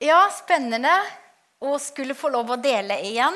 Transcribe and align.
Ja, 0.00 0.30
spennende 0.32 0.94
å 1.60 1.74
skulle 1.76 2.14
få 2.16 2.30
lov 2.32 2.54
å 2.54 2.56
dele 2.56 2.96
igjen. 3.04 3.34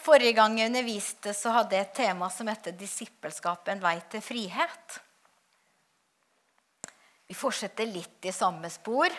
Forrige 0.00 0.32
gang 0.38 0.54
jeg 0.56 0.70
underviste, 0.70 1.34
så 1.36 1.52
hadde 1.52 1.76
jeg 1.76 1.84
et 1.84 1.98
tema 1.98 2.30
som 2.32 2.48
heter 2.48 2.72
'Disippelskap 2.72 3.68
en 3.68 3.82
vei 3.84 4.00
til 4.08 4.24
frihet'. 4.24 4.96
Vi 7.28 7.36
fortsetter 7.36 7.84
litt 7.84 8.24
i 8.24 8.32
samme 8.32 8.70
spor. 8.70 9.12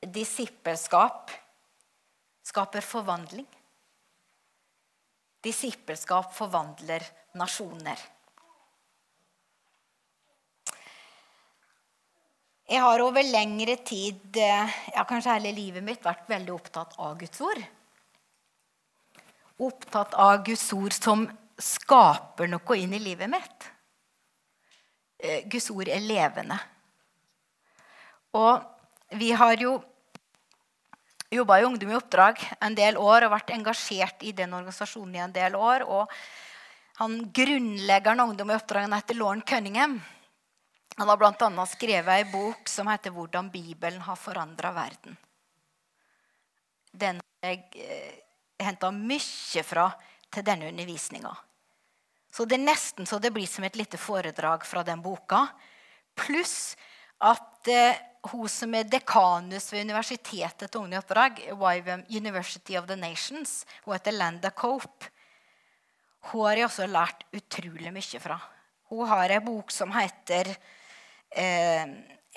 Disippelskap 0.00 1.30
skaper 2.44 2.84
forvandling. 2.84 3.48
Disippelskap 5.40 6.34
forvandler 6.36 7.00
nasjoner. 7.32 7.96
Jeg 12.70 12.84
har 12.84 13.02
over 13.02 13.24
lengre 13.26 13.74
tid, 13.82 14.36
eh, 14.38 14.74
ja, 14.94 15.02
kanskje 15.02 15.32
hele 15.34 15.50
livet 15.50 15.82
mitt, 15.82 16.04
vært 16.06 16.28
veldig 16.30 16.52
opptatt 16.54 16.92
av 17.02 17.16
Guds 17.18 17.40
ord. 17.42 17.64
Opptatt 19.58 20.14
av 20.14 20.44
Guds 20.46 20.68
ord 20.76 20.94
som 20.94 21.24
skaper 21.58 22.46
noe 22.46 22.76
inn 22.78 22.94
i 22.94 23.00
livet 23.02 23.26
mitt. 23.32 23.66
Eh, 25.18 25.48
Guds 25.50 25.66
ord 25.74 25.90
er 25.90 25.98
levende. 25.98 26.60
Og 28.38 28.62
vi 29.18 29.32
har 29.32 29.56
jo 29.58 29.74
jobba 31.30 31.58
i 31.58 31.66
Ungdom 31.66 31.90
i 31.90 31.98
oppdrag 31.98 32.38
en 32.60 32.78
del 32.78 32.96
år 33.02 33.26
og 33.26 33.34
vært 33.34 33.50
engasjert 33.50 34.22
i 34.22 34.30
den 34.30 34.54
organisasjonen 34.54 35.18
i 35.18 35.24
en 35.26 35.34
del 35.34 35.58
år. 35.58 35.88
Og 35.90 36.06
han 37.02 37.18
grunnleggeren 37.34 38.22
av 38.22 38.30
Ungdom 38.30 38.54
i 38.54 38.58
oppdrag 38.60 38.86
heter 38.94 39.18
Lauren 39.18 39.42
Cunningham. 39.42 39.98
Han 40.96 41.08
har 41.08 41.16
bl.a. 41.16 41.66
skrevet 41.66 42.14
ei 42.14 42.24
bok 42.32 42.68
som 42.68 42.88
heter 42.88 43.10
'Hvordan 43.10 43.50
Bibelen 43.50 44.00
har 44.00 44.16
forandra 44.16 44.72
verden'. 44.72 45.16
Den 46.92 47.20
har 47.42 47.50
jeg 47.50 47.70
eh, 47.74 48.18
henta 48.64 48.90
mye 48.90 49.62
fra 49.64 49.90
til 50.30 50.44
denne 50.44 50.68
undervisninga. 50.68 51.36
Så 52.30 52.44
det 52.44 52.58
er 52.58 52.66
nesten 52.66 53.06
så 53.06 53.18
det 53.18 53.32
blir 53.34 53.46
som 53.46 53.64
et 53.64 53.76
lite 53.76 53.98
foredrag 53.98 54.66
fra 54.66 54.82
den 54.82 55.02
boka. 55.02 55.46
Pluss 56.14 56.76
at 57.20 57.68
eh, 57.68 57.96
hun 58.30 58.48
som 58.48 58.74
er 58.74 58.84
dekanus 58.84 59.72
ved 59.72 59.86
universitetet 59.88 60.70
til 60.70 60.80
Unge 60.80 60.98
oppdrag, 60.98 61.40
University 62.10 62.76
of 62.76 62.86
the 62.86 62.96
Nations, 62.96 63.64
hun 63.84 63.94
heter 63.94 64.12
Landa 64.12 64.50
Cope, 64.50 65.08
hun 66.28 66.46
har 66.46 66.58
jeg 66.58 66.68
også 66.68 66.86
lært 66.86 67.24
utrolig 67.32 67.92
mye 67.94 68.20
fra. 68.20 68.36
Hun 68.90 69.08
har 69.08 69.32
en 69.32 69.44
bok 69.44 69.72
som 69.72 69.92
heter 69.94 70.52
eh, 71.36 71.84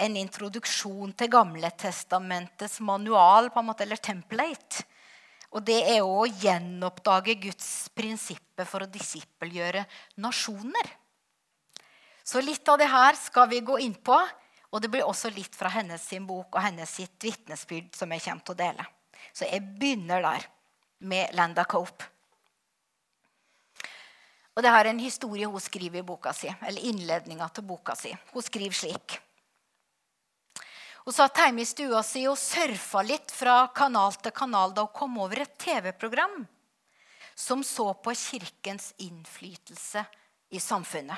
En 0.03 0.15
introduksjon 0.17 1.11
til 1.13 1.29
Gamletestamentets 1.29 2.79
manual, 2.81 3.51
på 3.53 3.61
en 3.61 3.67
måte, 3.67 3.85
eller 3.85 4.01
template. 4.01 4.81
Og 5.53 5.61
det 5.61 5.83
er 5.85 6.01
å 6.01 6.25
gjenoppdage 6.25 7.35
Guds 7.43 7.67
prinsipper 7.93 8.65
for 8.65 8.81
å 8.81 8.89
disippelgjøre 8.89 9.83
nasjoner. 10.25 10.89
Så 12.25 12.41
litt 12.41 12.67
av 12.73 12.79
det 12.81 12.89
her 12.89 13.13
skal 13.19 13.51
vi 13.51 13.61
gå 13.61 13.77
inn 13.85 13.93
på. 13.93 14.17
Og 14.73 14.81
det 14.81 14.89
blir 14.89 15.05
også 15.05 15.29
litt 15.29 15.53
fra 15.53 15.69
hennes 15.69 16.01
sin 16.01 16.25
bok 16.25 16.55
og 16.55 16.63
hennes 16.65 16.89
sitt 16.89 17.21
vitnesbyrd 17.21 17.93
som 17.93 18.09
jeg 18.15 18.25
kommer 18.25 18.47
til 18.47 18.55
å 18.55 18.61
dele. 18.63 18.87
Så 19.29 19.45
jeg 19.45 19.61
begynner 19.77 20.25
der 20.25 20.47
med 21.05 21.37
Landa 21.37 21.67
Cope. 21.69 22.12
Og 24.53 24.61
det 24.61 24.69
er 24.69 24.89
en 24.89 25.01
historie 25.01 25.49
hun 25.49 25.61
skriver 25.61 26.03
i 26.03 26.05
boka 26.05 26.33
si, 26.35 26.49
eller 26.61 26.89
innledninga 26.89 27.47
til 27.49 27.65
boka 27.65 27.95
si. 27.97 28.13
Hun 28.33 28.45
skriver 28.45 28.77
slik. 28.77 29.17
Hun 31.03 31.15
satt 31.15 31.41
hjemme 31.41 31.63
i 31.63 31.67
stua 31.67 32.03
si 32.05 32.23
og 32.29 32.37
surfa 32.39 33.01
litt 33.03 33.33
fra 33.33 33.65
kanal 33.75 34.13
til 34.23 34.31
kanal 34.35 34.71
da 34.75 34.85
hun 34.85 34.95
kom 34.95 35.17
over 35.25 35.43
et 35.43 35.57
TV-program 35.59 36.43
som 37.35 37.63
så 37.65 37.89
på 37.93 38.13
kirkens 38.15 38.93
innflytelse 39.01 40.05
i 40.53 40.61
samfunnet. 40.61 41.17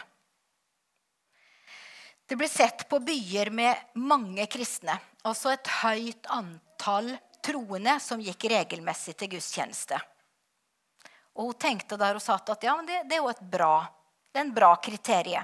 Det 2.26 2.38
ble 2.40 2.48
sett 2.50 2.88
på 2.90 2.98
byer 3.06 3.52
med 3.54 4.00
mange 4.02 4.48
kristne, 4.50 4.96
altså 5.28 5.52
et 5.54 5.70
høyt 5.84 6.26
antall 6.34 7.12
troende 7.46 8.00
som 8.02 8.24
gikk 8.24 8.48
regelmessig 8.50 9.14
til 9.20 9.36
gudstjeneste. 9.36 10.00
Og 11.36 11.50
hun 11.52 11.60
tenkte 11.60 11.98
der 12.00 12.16
hun 12.16 12.24
satt 12.24 12.50
at 12.54 12.64
ja, 12.64 12.76
men 12.78 12.88
det, 12.88 13.04
det 13.10 13.18
er 13.18 13.24
jo 13.24 13.34
et 13.34 13.44
bra, 13.52 13.84
det 14.32 14.40
er 14.42 14.48
en 14.48 14.56
bra 14.56 14.72
kriterie. 14.84 15.44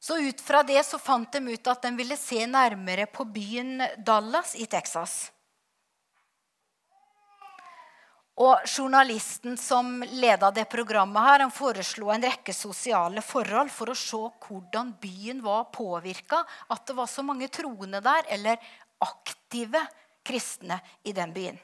Så 0.00 0.16
ut 0.18 0.40
fra 0.40 0.62
det 0.64 0.80
så 0.86 0.98
fant 0.98 1.32
de 1.32 1.42
ut 1.52 1.68
at 1.68 1.82
de 1.84 1.90
ville 1.98 2.16
se 2.16 2.46
nærmere 2.48 3.04
på 3.10 3.26
byen 3.28 3.82
Dallas 3.98 4.54
i 4.56 4.64
Texas. 4.70 5.26
Og 8.40 8.62
Journalisten 8.64 9.58
som 9.60 9.98
leda 10.00 10.48
det 10.56 10.64
programmet, 10.72 11.20
her, 11.20 11.42
han 11.44 11.52
foreslo 11.52 12.08
en 12.08 12.24
rekke 12.24 12.54
sosiale 12.56 13.20
forhold 13.20 13.68
for 13.74 13.92
å 13.92 13.98
se 13.98 14.20
hvordan 14.46 14.94
byen 15.02 15.42
var 15.44 15.66
påvirka. 15.74 16.40
At 16.72 16.86
det 16.88 16.96
var 16.96 17.10
så 17.10 17.26
mange 17.26 17.50
troende 17.52 18.00
der, 18.00 18.24
eller 18.32 18.56
aktive 19.04 19.84
kristne 20.24 20.80
i 21.04 21.12
den 21.12 21.36
byen. 21.36 21.60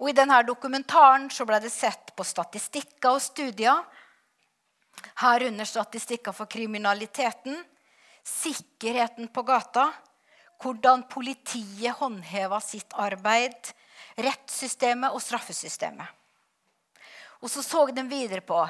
Og 0.00 0.08
I 0.08 0.16
denne 0.16 0.38
dokumentaren 0.48 1.28
så 1.32 1.44
ble 1.44 1.58
det 1.60 1.72
sett 1.72 2.14
på 2.16 2.24
statistikker 2.24 3.18
og 3.18 3.20
studier. 3.20 3.82
Herunder 5.20 5.68
statistikker 5.68 6.32
for 6.36 6.48
kriminaliteten, 6.48 7.58
sikkerheten 8.24 9.28
på 9.32 9.44
gata, 9.44 9.90
hvordan 10.60 11.04
politiet 11.08 11.96
håndheva 12.00 12.60
sitt 12.64 12.96
arbeid, 13.00 13.72
rettssystemet 14.20 15.12
og 15.12 15.20
straffesystemet. 15.24 16.08
Og 17.40 17.48
så 17.52 17.64
så 17.64 17.86
de 17.92 18.04
videre 18.08 18.44
på 18.44 18.60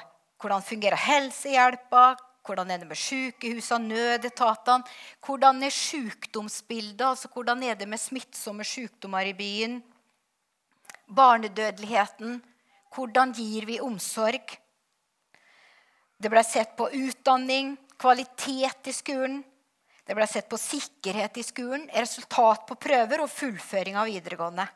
hvordan 0.41 0.62
fungerer 0.66 0.98
helsehjelpa, 0.98 2.16
hvordan 2.47 2.70
er 2.70 2.82
det 2.82 2.88
med 2.88 2.98
sykehusene, 2.98 3.91
nødetatene, 3.91 4.86
hvordan 5.26 5.62
er 5.62 5.74
sykdomsbildet, 5.74 7.06
altså 7.06 7.30
hvordan 7.34 7.62
er 7.66 7.78
det 7.78 7.88
med 7.91 8.00
smittsomme 8.00 8.64
sykdommer 8.64 9.28
i 9.28 9.34
byen, 9.36 9.80
barnedødeligheten, 11.15 12.41
hvordan 12.94 13.32
gir 13.37 13.66
vi 13.66 13.81
omsorg? 13.82 14.56
Det 16.21 16.28
ble 16.28 16.43
sett 16.44 16.76
på 16.76 16.91
utdanning, 16.93 17.76
kvalitet 18.00 18.91
i 18.91 18.93
skolen. 18.94 19.41
Det 20.04 20.16
ble 20.16 20.26
sett 20.26 20.48
på 20.50 20.59
sikkerhet 20.59 21.38
i 21.38 21.44
skolen, 21.47 21.88
resultat 21.94 22.66
på 22.69 22.76
prøver 22.81 23.22
og 23.22 23.31
fullføring 23.31 23.98
av 24.00 24.10
videregående. 24.10 24.66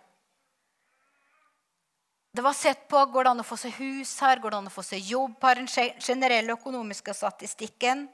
Det 2.35 2.43
var 2.43 2.55
sett 2.59 2.89
på 2.91 2.99
går 3.15 3.25
det 3.25 3.31
an 3.31 3.43
å 3.45 3.47
få 3.47 3.57
seg 3.61 3.77
hus 3.79 4.17
her, 4.25 4.41
går 4.43 4.51
det 4.51 4.59
an 4.59 4.71
å 4.71 4.75
få 4.75 4.83
seg 4.83 5.07
jobb 5.07 5.37
her, 5.47 5.61
den 5.61 6.01
generelle 6.03 6.57
økonomiske 6.57 7.15
statistikken. 7.15 8.09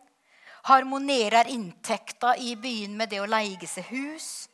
Harmonerer 0.68 1.48
inntekta 1.48 2.34
i 2.36 2.52
byen 2.60 2.98
med 2.98 3.08
det 3.08 3.22
å 3.22 3.28
leie 3.30 3.68
seg 3.68 3.88
hus? 3.88 4.49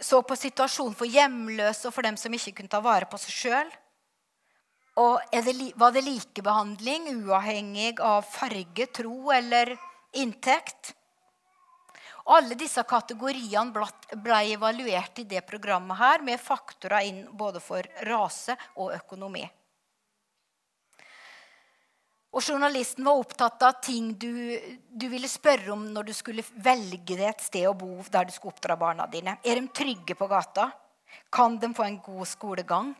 Så 0.00 0.22
på 0.22 0.36
situasjonen 0.38 0.94
for 0.94 1.10
hjemløse 1.10 1.88
og 1.88 1.94
for 1.94 2.06
dem 2.06 2.16
som 2.20 2.34
ikke 2.34 2.54
kunne 2.60 2.70
ta 2.70 2.80
vare 2.84 3.08
på 3.10 3.18
seg 3.18 3.34
sjøl. 3.34 3.72
Og 4.98 5.18
det, 5.30 5.54
var 5.78 5.94
det 5.94 6.04
likebehandling 6.06 7.10
uavhengig 7.24 7.98
av 8.02 8.26
farge, 8.26 8.88
tro 8.94 9.30
eller 9.34 9.74
inntekt? 10.18 10.94
Alle 12.28 12.58
disse 12.60 12.82
kategoriene 12.84 13.86
ble 14.20 14.40
evaluert 14.52 15.22
i 15.22 15.28
det 15.28 15.40
programmet 15.48 15.96
her 15.96 16.24
med 16.26 16.42
faktorer 16.42 17.06
inn 17.08 17.22
både 17.32 17.62
for 17.62 17.86
rase 18.04 18.58
og 18.76 18.92
økonomi. 18.98 19.46
Og 22.28 22.44
Journalisten 22.44 23.06
var 23.06 23.16
opptatt 23.16 23.62
av 23.64 23.78
ting 23.82 24.10
du, 24.20 24.52
du, 24.90 25.06
ville 25.08 25.28
spørre 25.30 25.72
om 25.72 25.86
når 25.94 26.10
du 26.10 26.14
skulle 26.16 26.44
velge 26.60 27.16
deg 27.16 27.24
et 27.30 27.44
sted 27.46 27.64
å 27.70 27.76
bo 27.76 28.02
der 28.12 28.28
du 28.28 28.34
skulle 28.34 28.52
oppdra 28.52 28.76
barna 28.76 29.06
dine. 29.08 29.38
Er 29.42 29.56
de 29.56 29.70
trygge 29.72 30.16
på 30.18 30.28
gata? 30.28 30.68
Kan 31.32 31.56
de 31.58 31.72
få 31.74 31.86
en 31.86 32.00
god 32.04 32.28
skolegang? 32.28 32.92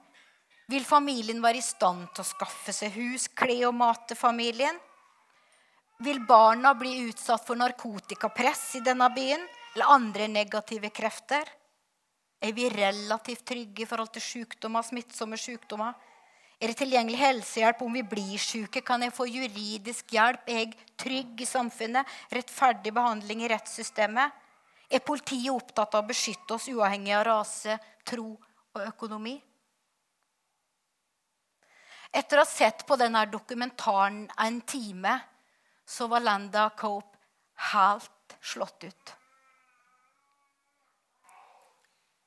Vil 0.68 0.84
familien 0.84 1.40
være 1.44 1.60
i 1.60 1.64
stand 1.64 2.08
til 2.12 2.24
å 2.24 2.28
skaffe 2.28 2.72
seg 2.76 2.96
hus, 2.96 3.28
klær 3.28 3.68
og 3.70 3.76
mat 3.76 4.08
til 4.08 4.20
familien? 4.20 4.80
Vil 6.04 6.20
barna 6.28 6.74
bli 6.78 6.94
utsatt 7.08 7.44
for 7.44 7.58
narkotikapress 7.58 8.78
i 8.78 8.84
denne 8.86 9.08
byen 9.12 9.44
eller 9.74 9.92
andre 9.92 10.28
negative 10.32 10.92
krefter? 10.94 11.48
Er 12.40 12.52
vi 12.54 12.68
relativt 12.70 13.44
trygge 13.48 13.82
i 13.82 13.88
forhold 13.88 14.12
til 14.14 14.22
sykdommer, 14.22 14.84
smittsomme 14.86 15.36
sykdommer? 15.40 15.96
Er 16.58 16.72
det 16.72 16.80
tilgjengelig 16.80 17.20
helsehjelp 17.20 17.82
om 17.86 17.92
vi 17.94 18.02
blir 18.02 18.38
syke? 18.42 18.82
Kan 18.82 19.04
jeg 19.06 19.14
få 19.14 19.28
juridisk 19.30 20.14
hjelp? 20.14 20.48
Er 20.50 20.64
jeg 20.64 20.72
trygg 20.98 21.44
i 21.44 21.46
samfunnet? 21.46 22.08
Rettferdig 22.34 22.92
behandling 22.94 23.44
i 23.44 23.50
rettssystemet? 23.52 24.32
Er 24.90 25.04
politiet 25.04 25.52
opptatt 25.52 25.94
av 25.94 26.02
å 26.02 26.08
beskytte 26.08 26.56
oss 26.56 26.66
uavhengig 26.72 27.14
av 27.14 27.26
rase, 27.28 27.76
tro 28.08 28.32
og 28.32 28.82
økonomi? 28.82 29.36
Etter 32.08 32.40
å 32.40 32.42
ha 32.42 32.48
sett 32.48 32.86
på 32.88 32.96
denne 32.96 33.22
dokumentaren 33.30 34.24
en 34.40 34.60
time 34.66 35.14
så 35.88 36.08
var 36.08 36.24
Landa 36.24 36.70
Cope 36.76 37.18
helt 37.70 38.38
slått 38.40 38.88
ut. 38.88 39.18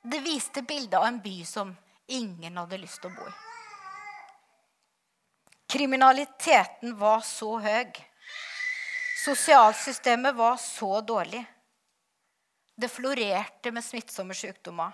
det 0.03 0.19
viste 0.19 0.61
bildet 0.61 0.99
av 0.99 1.05
en 1.05 1.21
by 1.21 1.45
som 1.45 1.75
ingen 2.07 2.57
hadde 2.57 2.81
lyst 2.81 3.01
til 3.01 3.11
å 3.11 3.17
bo 3.19 3.27
i. 3.29 3.50
Kriminaliteten 5.71 6.97
var 6.99 7.21
så 7.23 7.53
høy. 7.63 7.93
Sosialsystemet 9.23 10.35
var 10.35 10.57
så 10.59 10.97
dårlig. 11.01 11.45
Det 12.75 12.89
florerte 12.91 13.71
med 13.71 13.85
smittsomme 13.85 14.35
sykdommer. 14.35 14.91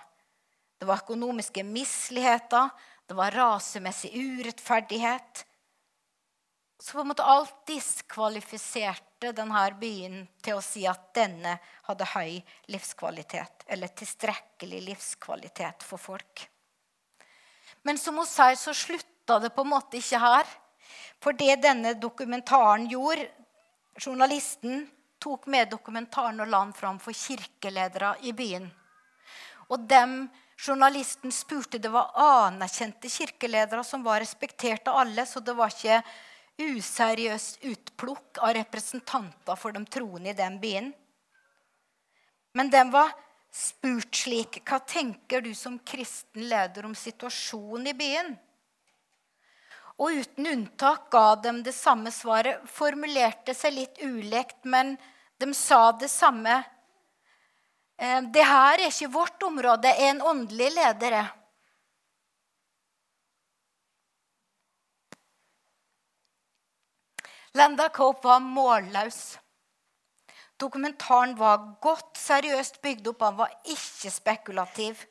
Det 0.78 0.86
var 0.86 1.02
økonomiske 1.02 1.64
misligheter, 1.66 2.68
det 3.08 3.16
var 3.18 3.34
rasemessig 3.34 4.12
urettferdighet. 4.14 5.42
Så 6.78 6.92
på 6.92 7.02
en 7.02 7.10
måte 7.10 7.26
alt 7.26 7.56
diskvalifiserte 7.66 9.32
denne 9.34 9.64
byen 9.80 10.20
til 10.44 10.60
å 10.60 10.62
si 10.62 10.84
at 10.86 11.08
denne 11.16 11.56
hadde 11.88 12.06
høy 12.12 12.38
livskvalitet, 12.70 13.66
eller 13.66 13.90
tilstrekkelig 13.98 14.84
livskvalitet 14.92 15.82
for 15.82 15.98
folk. 15.98 16.46
Men 17.82 17.98
som 17.98 18.20
hun 18.20 18.30
sier, 18.30 18.54
så 18.54 18.76
slutta 18.76 19.40
det 19.42 19.50
på 19.56 19.66
en 19.66 19.72
måte 19.74 19.98
ikke 19.98 20.22
her. 20.22 20.58
For 21.22 21.36
det 21.36 21.60
denne 21.62 21.94
dokumentaren 21.98 22.86
gjorde 22.90 23.28
Journalisten 23.98 24.84
tok 25.18 25.48
med 25.50 25.70
dokumentaren 25.72 26.38
og 26.40 26.46
la 26.46 26.60
den 26.62 26.74
fram 26.76 27.00
for 27.02 27.16
kirkeledere 27.16 28.12
i 28.22 28.32
byen. 28.32 28.68
Og 29.68 29.82
dem 29.90 30.28
journalisten 30.58 31.32
spurte, 31.34 31.78
det 31.78 31.90
var 31.90 32.14
anerkjente 32.14 33.10
kirkeledere 33.10 33.84
som 33.84 34.04
var 34.06 34.22
respektert 34.22 34.88
av 34.88 35.02
alle, 35.02 35.26
så 35.26 35.42
det 35.42 35.54
var 35.58 35.74
ikke 35.74 36.00
useriøst 36.58 37.62
utplukk 37.70 38.40
av 38.42 38.54
representanter 38.56 39.58
for 39.58 39.74
de 39.74 39.84
troende 39.86 40.32
i 40.32 40.38
den 40.38 40.58
byen. 40.62 40.92
Men 42.54 42.70
den 42.70 42.90
var 42.90 43.12
spurt 43.54 44.16
slik 44.16 44.60
Hva 44.66 44.80
tenker 44.82 45.42
du 45.42 45.52
som 45.54 45.78
kristen 45.78 46.48
leder 46.50 46.86
om 46.86 46.94
situasjonen 46.94 47.92
i 47.92 47.98
byen? 47.98 48.34
Og 49.98 50.14
uten 50.14 50.46
unntak 50.46 51.08
ga 51.10 51.34
dem 51.42 51.62
det 51.66 51.74
samme 51.74 52.12
svaret. 52.14 52.62
Formulerte 52.70 53.54
seg 53.54 53.74
litt 53.74 54.02
ulekt, 54.02 54.62
men 54.62 54.94
de 55.42 55.50
sa 55.54 55.90
det 55.98 56.10
samme. 56.12 56.60
Eh, 57.98 58.20
det 58.30 58.44
her 58.46 58.78
er 58.78 58.86
ikke 58.92 59.10
vårt 59.10 59.42
område, 59.42 59.90
er 59.90 60.12
en 60.12 60.22
åndelig 60.22 60.70
leder. 60.76 61.18
Lenda 67.58 67.88
Cope 67.90 68.28
var 68.28 68.40
målløs. 68.44 69.38
Dokumentaren 70.58 71.34
var 71.38 71.58
godt 71.82 72.18
seriøst 72.18 72.80
bygd 72.82 73.10
opp. 73.10 73.22
Han 73.26 73.38
var 73.38 73.54
ikke 73.66 74.10
spekulativ. 74.14 75.02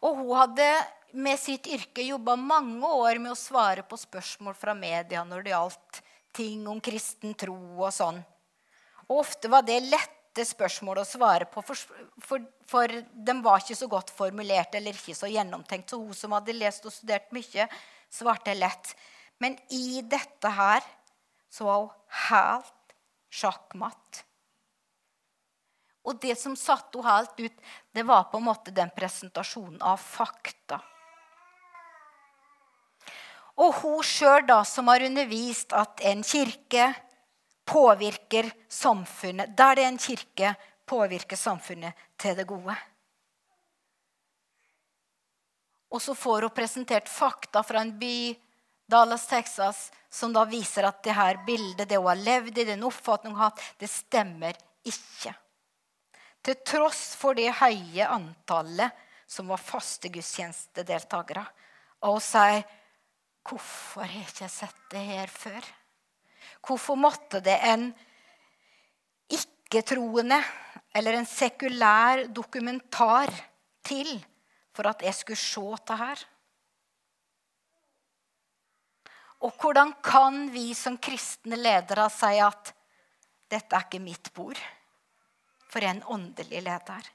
Og 0.00 0.16
hun 0.16 0.36
hadde 0.36 0.68
med 1.12 1.38
sitt 1.40 1.66
yrke 1.66 2.04
jobba 2.06 2.36
mange 2.36 2.86
år 2.86 3.20
med 3.20 3.34
å 3.34 3.38
svare 3.38 3.84
på 3.86 3.98
spørsmål 4.00 4.56
fra 4.58 4.74
media 4.76 5.24
når 5.24 5.44
det 5.44 5.52
gjaldt 5.54 6.02
ting 6.32 6.66
om 6.68 6.80
kristen 6.80 7.34
tro 7.38 7.56
og 7.56 7.92
sånn. 7.92 8.20
Og 9.10 9.20
ofte 9.20 9.50
var 9.52 9.64
det 9.66 9.82
lette 9.84 10.46
spørsmål 10.48 11.02
å 11.02 11.06
svare 11.06 11.48
på, 11.52 11.60
for, 11.66 11.76
for, 12.24 12.44
for 12.68 12.92
de 13.12 13.34
var 13.44 13.60
ikke 13.60 13.76
så 13.76 13.88
godt 13.92 14.12
formulert 14.16 14.74
eller 14.78 14.96
ikke 14.96 15.16
så 15.16 15.28
gjennomtenkt. 15.28 15.92
Så 15.92 16.00
hun 16.00 16.16
som 16.16 16.32
hadde 16.36 16.56
lest 16.56 16.86
og 16.88 16.94
studert 16.94 17.28
mye, 17.36 17.68
svarte 18.12 18.56
lett. 18.56 18.94
Men 19.42 19.58
i 19.74 20.00
dette 20.00 20.52
her 20.56 20.84
så 21.52 21.68
var 21.68 21.82
hun 21.82 22.22
helt 22.30 22.96
sjakkmatt. 23.32 24.22
Og 26.08 26.18
det 26.22 26.34
som 26.40 26.56
satte 26.58 26.98
henne 26.98 27.20
helt 27.20 27.44
ut, 27.44 27.60
det 27.94 28.06
var 28.08 28.30
på 28.30 28.40
en 28.40 28.48
måte 28.48 28.74
den 28.74 28.90
presentasjonen 28.96 29.82
av 29.84 30.00
fakta. 30.02 30.80
Og 33.60 33.74
hun 33.82 34.04
sjøl, 34.06 34.46
da, 34.48 34.62
som 34.64 34.88
har 34.88 35.04
undervist 35.04 35.74
at 35.76 36.00
en 36.08 36.22
kirke 36.24 36.92
påvirker 37.68 38.48
samfunnet 38.68 39.52
Der 39.56 39.76
det 39.76 39.84
er 39.84 39.88
en 39.88 39.98
kirke, 39.98 40.54
påvirker 40.86 41.36
samfunnet 41.36 41.94
til 42.18 42.36
det 42.36 42.46
gode. 42.46 42.74
Og 45.92 46.00
så 46.00 46.14
får 46.16 46.48
hun 46.48 46.56
presentert 46.56 47.08
fakta 47.08 47.62
fra 47.62 47.82
en 47.84 47.92
by, 47.98 48.34
Dallas, 48.88 49.26
Texas, 49.26 49.90
som 50.10 50.32
da 50.32 50.44
viser 50.44 50.84
at 50.84 51.02
det 51.04 51.14
her 51.16 51.38
bildet, 51.46 51.88
det 51.88 51.96
hun 51.96 52.10
har 52.10 52.20
levd 52.20 52.58
i, 52.58 52.64
den 52.68 52.84
oppfatningen 52.84 53.36
hun 53.36 53.44
har 53.44 53.52
hatt, 53.52 53.64
det 53.80 53.88
stemmer 53.88 54.56
ikke. 54.84 55.32
Til 56.42 56.58
tross 56.66 57.12
for 57.16 57.38
det 57.38 57.52
høye 57.60 58.08
antallet 58.08 58.90
som 59.30 59.48
var 59.48 59.60
faste 59.62 60.10
gudstjenestedeltakere. 60.12 61.44
Og 62.02 62.18
hun 62.18 62.24
sier 62.24 62.64
Hvorfor 63.42 64.04
har 64.06 64.12
jeg 64.14 64.28
ikke 64.30 64.48
sett 64.50 64.82
det 64.92 65.02
her 65.06 65.30
før? 65.30 65.66
Hvorfor 66.62 66.98
måtte 66.98 67.40
det 67.42 67.56
en 67.66 67.88
ikke-troende 69.32 70.38
eller 70.94 71.18
en 71.18 71.26
sekulær 71.26 72.26
dokumentar 72.30 73.32
til 73.82 74.14
for 74.72 74.88
at 74.88 75.02
jeg 75.04 75.16
skulle 75.18 75.42
se 75.42 75.64
det 75.88 75.98
her? 75.98 76.22
Og 79.42 79.56
hvordan 79.58 79.90
kan 80.04 80.44
vi 80.54 80.70
som 80.78 81.00
kristne 81.02 81.58
ledere 81.58 82.06
si 82.14 82.38
at 82.38 82.70
dette 83.50 83.74
er 83.74 83.88
ikke 83.88 84.02
mitt 84.02 84.30
bord? 84.36 84.60
For 85.72 85.82
en 85.82 86.02
åndelig 86.06 86.62
leder. 86.62 87.08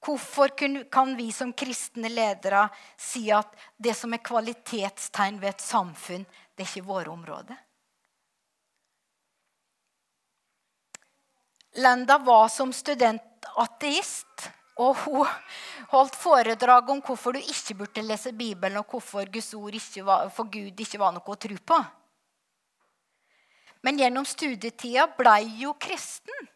Hvorfor 0.00 0.52
kan 0.90 1.16
vi 1.16 1.28
som 1.32 1.52
kristne 1.52 2.08
ledere 2.08 2.68
si 2.96 3.26
at 3.32 3.52
det 3.76 3.92
som 3.96 4.14
er 4.16 4.22
kvalitetstegn 4.24 5.40
ved 5.42 5.52
et 5.52 5.64
samfunn, 5.64 6.24
det 6.56 6.64
er 6.64 6.70
ikke 6.70 6.88
våre 6.88 7.12
områder? 7.12 7.58
Lenda 11.84 12.16
var 12.18 12.48
som 12.48 12.72
student 12.72 13.46
ateist, 13.60 14.48
og 14.80 14.96
hun 15.04 15.28
holdt 15.92 16.16
foredrag 16.16 16.88
om 16.90 17.02
hvorfor 17.04 17.36
du 17.36 17.40
ikke 17.40 17.76
burde 17.82 18.02
lese 18.02 18.32
Bibelen, 18.32 18.80
og 18.80 18.88
hvorfor 18.90 19.28
Guds 19.30 19.52
ord 19.54 19.76
var, 20.04 20.30
for 20.32 20.48
Gud 20.50 20.80
ikke 20.80 20.98
var 20.98 21.12
noe 21.12 21.34
å 21.34 21.36
tro 21.36 21.56
på. 21.60 21.78
Men 23.84 24.00
gjennom 24.00 24.24
studietida 24.28 25.06
blei 25.16 25.44
hun 25.60 25.76
kristen 25.80 26.48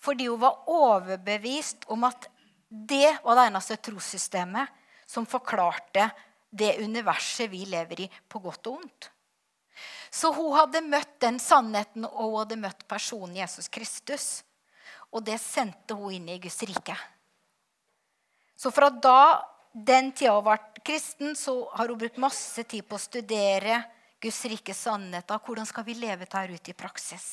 fordi 0.00 0.30
hun 0.30 0.40
var 0.40 0.62
overbevist 0.72 1.82
om 1.92 2.06
at 2.08 2.24
det 2.70 3.18
var 3.24 3.36
det 3.36 3.46
eneste 3.50 3.76
trossystemet 3.82 4.68
som 5.06 5.26
forklarte 5.26 6.10
det 6.50 6.76
universet 6.78 7.50
vi 7.50 7.64
lever 7.66 8.04
i, 8.06 8.10
på 8.28 8.38
godt 8.38 8.68
og 8.70 8.78
vondt. 8.78 9.10
Så 10.10 10.30
hun 10.34 10.54
hadde 10.54 10.82
møtt 10.86 11.16
den 11.22 11.38
sannheten, 11.42 12.04
og 12.06 12.20
hun 12.30 12.38
hadde 12.42 12.58
møtt 12.62 12.86
personen 12.90 13.38
Jesus 13.38 13.68
Kristus. 13.70 14.28
Og 15.10 15.24
det 15.26 15.38
sendte 15.42 15.96
hun 15.98 16.14
inn 16.14 16.28
i 16.30 16.38
Guds 16.42 16.60
rike. 16.66 16.94
Så 18.54 18.70
fra 18.74 18.90
da 18.90 19.42
den 19.72 20.12
tida 20.12 20.36
hun 20.36 20.46
ble 20.46 20.82
kristen, 20.86 21.34
så 21.38 21.64
har 21.74 21.90
hun 21.90 21.98
brukt 21.98 22.22
masse 22.22 22.62
tid 22.70 22.86
på 22.86 22.98
å 22.98 23.02
studere 23.02 23.80
Guds 24.22 24.44
rikes 24.50 24.84
sannheter. 24.86 25.42
Hvordan 25.42 25.66
skal 25.66 25.86
vi 25.86 25.96
leve 25.98 26.26
dette 26.26 26.44
ut 26.54 26.70
i 26.70 26.76
praksis? 26.76 27.26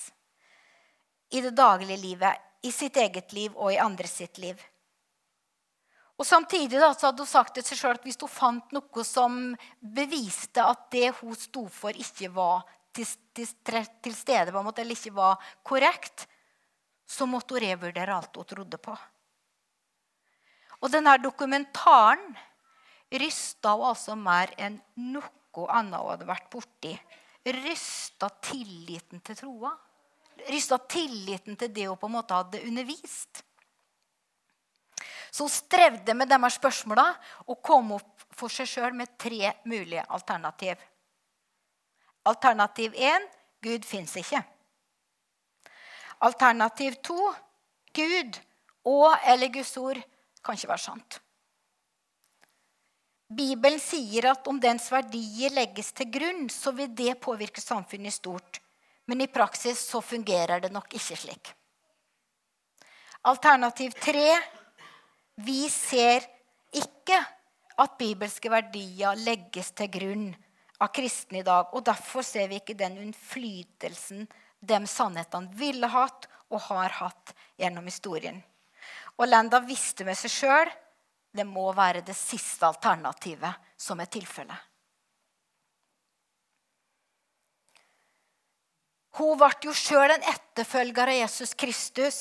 I 1.29 1.43
det 1.45 1.53
daglige 1.57 1.99
livet, 1.99 2.41
i 2.65 2.71
sitt 2.71 2.97
eget 2.97 3.33
liv 3.37 3.53
og 3.53 3.73
i 3.73 3.81
andre 3.81 4.07
sitt 4.09 4.39
liv. 4.41 4.57
Og 6.17 6.25
Samtidig 6.25 6.79
da, 6.81 6.89
hadde 6.97 7.21
hun 7.21 7.29
sagt 7.29 7.53
til 7.57 7.65
seg 7.65 7.77
sjøl 7.77 7.97
at 7.99 8.05
hvis 8.07 8.17
hun 8.23 8.31
fant 8.31 8.73
noe 8.73 9.03
som 9.05 9.37
beviste 9.79 10.63
at 10.65 10.87
det 10.93 11.11
hun 11.19 11.37
sto 11.37 11.67
for, 11.69 11.93
ikke 11.93 12.31
var 12.33 12.65
til, 12.95 13.05
til, 13.37 13.51
til 14.01 14.15
stede 14.17 14.49
eller 14.49 14.95
ikke 14.95 15.13
var 15.13 15.37
korrekt, 15.61 16.25
så 17.05 17.29
måtte 17.29 17.53
hun 17.53 17.63
revurdere 17.63 18.17
alt 18.17 18.35
hun 18.35 18.49
trodde 18.49 18.81
på. 18.81 18.97
Og 20.81 20.91
denne 20.93 21.15
dokumentaren 21.21 22.33
rysta 23.13 23.73
hun 23.77 23.89
altså 23.91 24.17
mer 24.17 24.53
enn 24.57 24.81
noe 25.13 25.69
annet 25.69 26.01
hun 26.01 26.11
hadde 26.11 26.29
vært 26.29 26.49
borti. 26.53 26.93
Rysta 27.47 28.29
tilliten 28.43 29.21
til 29.25 29.37
troa. 29.37 29.71
Rysta 30.49 30.77
tilliten 30.89 31.57
til 31.57 31.71
det 31.73 31.87
hun 31.87 31.97
på 32.01 32.09
en 32.09 32.17
måte 32.17 32.41
hadde 32.41 32.65
undervist. 32.65 33.45
Så 35.37 35.45
hun 35.45 35.53
strevde 35.53 36.15
med 36.17 36.31
deres 36.31 36.55
spørsmåla 36.57 37.11
og 37.45 37.59
kom 37.61 37.91
opp 37.99 38.23
for 38.37 38.49
seg 38.49 38.69
sjøl 38.69 38.95
med 38.97 39.11
tre 39.21 39.51
mulige 39.69 40.01
alternativ. 40.09 40.81
Alternativ 42.25 42.97
1 42.97 43.27
Gud 43.61 43.85
fins 43.85 44.15
ikke. 44.17 44.41
Alternativ 46.25 46.97
2 47.05 47.19
Gud 47.99 48.41
og 48.89 49.13
eller 49.29 49.53
Guds 49.53 49.75
ord 49.77 50.01
kan 50.41 50.57
ikke 50.57 50.71
være 50.73 50.85
sant. 50.87 51.19
Bibelen 53.37 53.79
sier 53.83 54.31
at 54.31 54.47
om 54.49 54.57
dens 54.63 54.89
verdier 54.89 55.53
legges 55.53 55.91
til 55.93 56.09
grunn, 56.09 56.47
så 56.49 56.71
vil 56.73 56.89
det 56.95 57.19
påvirke 57.21 57.61
samfunnet 57.61 58.09
i 58.09 58.17
stort. 58.17 58.61
Men 59.05 59.21
i 59.21 59.29
praksis 59.29 59.85
så 59.85 60.01
fungerer 60.01 60.63
det 60.63 60.73
nok 60.73 60.89
ikke 60.97 61.19
slik. 61.19 61.51
Alternativ 63.27 63.93
3 64.01 64.23
vi 65.37 65.67
ser 65.69 66.25
ikke 66.73 67.19
at 67.77 67.97
bibelske 67.99 68.49
verdier 68.49 69.17
legges 69.21 69.69
til 69.77 69.89
grunn 69.93 70.27
av 70.81 70.89
kristne 70.93 71.41
i 71.41 71.45
dag. 71.45 71.69
Og 71.73 71.85
derfor 71.85 72.25
ser 72.25 72.49
vi 72.49 72.59
ikke 72.61 72.77
den 72.77 72.97
innflytelsen 73.05 74.25
de 74.59 74.79
sannhetene 74.89 75.53
ville 75.57 75.89
hatt 75.93 76.25
og 76.49 76.63
har 76.71 76.95
hatt 77.03 77.35
gjennom 77.59 77.85
historien. 77.85 78.39
Og 79.17 79.29
Lenda 79.29 79.61
visste 79.65 80.05
med 80.07 80.17
seg 80.17 80.33
sjøl 80.33 80.73
det 81.37 81.45
må 81.45 81.67
være 81.75 82.01
det 82.05 82.15
siste 82.17 82.65
alternativet 82.65 83.69
som 83.77 83.99
er 84.01 84.09
tilfellet. 84.09 84.57
Hun 89.17 89.37
ble 89.37 89.49
jo 89.65 89.73
sjøl 89.73 90.13
en 90.13 90.27
etterfølger 90.29 91.11
av 91.13 91.19
Jesus 91.19 91.53
Kristus 91.57 92.19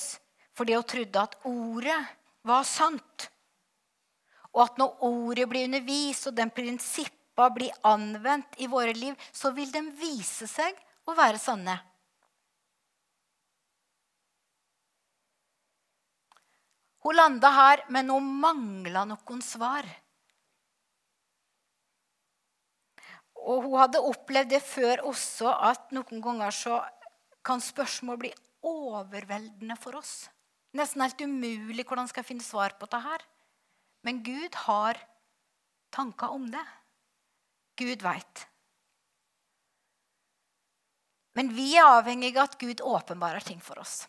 fordi 0.56 0.76
hun 0.76 0.88
trodde 0.88 1.23
at 1.23 1.37
ordet 1.49 1.99
var 2.47 2.65
sant. 2.69 3.29
Og 4.55 4.62
at 4.65 4.79
når 4.81 5.03
ordet 5.05 5.49
blir 5.50 5.67
undervist, 5.69 6.31
og 6.31 6.37
den 6.38 6.53
prinsippa 6.55 7.50
blir 7.53 7.75
anvendt 7.85 8.57
i 8.62 8.71
våre 8.71 8.95
liv, 8.97 9.17
så 9.33 9.53
vil 9.57 9.69
de 9.73 9.83
vise 9.99 10.49
seg 10.49 10.79
å 11.07 11.15
være 11.17 11.41
sanne. 11.43 11.76
Hun 17.07 17.15
landa 17.15 17.53
her, 17.55 17.85
men 17.95 18.11
hun 18.11 18.33
mangla 18.43 19.05
noen 19.07 19.43
svar. 19.45 19.87
Og 23.47 23.62
hun 23.62 23.76
hadde 23.79 24.03
opplevd 24.03 24.50
det 24.57 24.62
før 24.65 25.05
også, 25.12 25.53
at 25.53 25.93
noen 25.95 26.25
ganger 26.25 26.57
så 26.57 26.81
kan 27.47 27.62
spørsmål 27.62 28.19
bli 28.25 28.33
overveldende 28.67 29.76
for 29.79 30.00
oss. 30.00 30.25
Nesten 30.76 31.04
helt 31.04 31.23
umulig 31.25 31.87
hvordan 31.88 32.09
skal 32.11 32.23
jeg 32.23 32.33
finne 32.35 32.45
svar 32.45 32.75
på 32.76 32.85
dette 32.85 33.00
her. 33.04 33.23
Men 34.04 34.21
Gud 34.26 34.59
har 34.66 35.00
tanker 35.95 36.35
om 36.37 36.50
det. 36.52 36.64
Gud 37.80 38.04
veit. 38.04 38.45
Men 41.37 41.50
vi 41.52 41.75
er 41.76 41.88
avhengige 41.99 42.40
av 42.40 42.50
at 42.50 42.61
Gud 42.61 42.80
åpenbarer 42.80 43.45
ting 43.45 43.61
for 43.61 43.80
oss. 43.80 44.06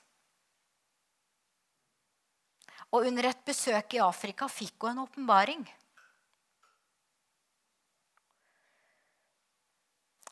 Og 2.96 3.08
under 3.10 3.28
et 3.28 3.42
besøk 3.48 3.98
i 3.98 4.04
Afrika 4.04 4.48
fikk 4.48 4.86
hun 4.86 4.94
en 4.94 5.04
åpenbaring. 5.04 5.66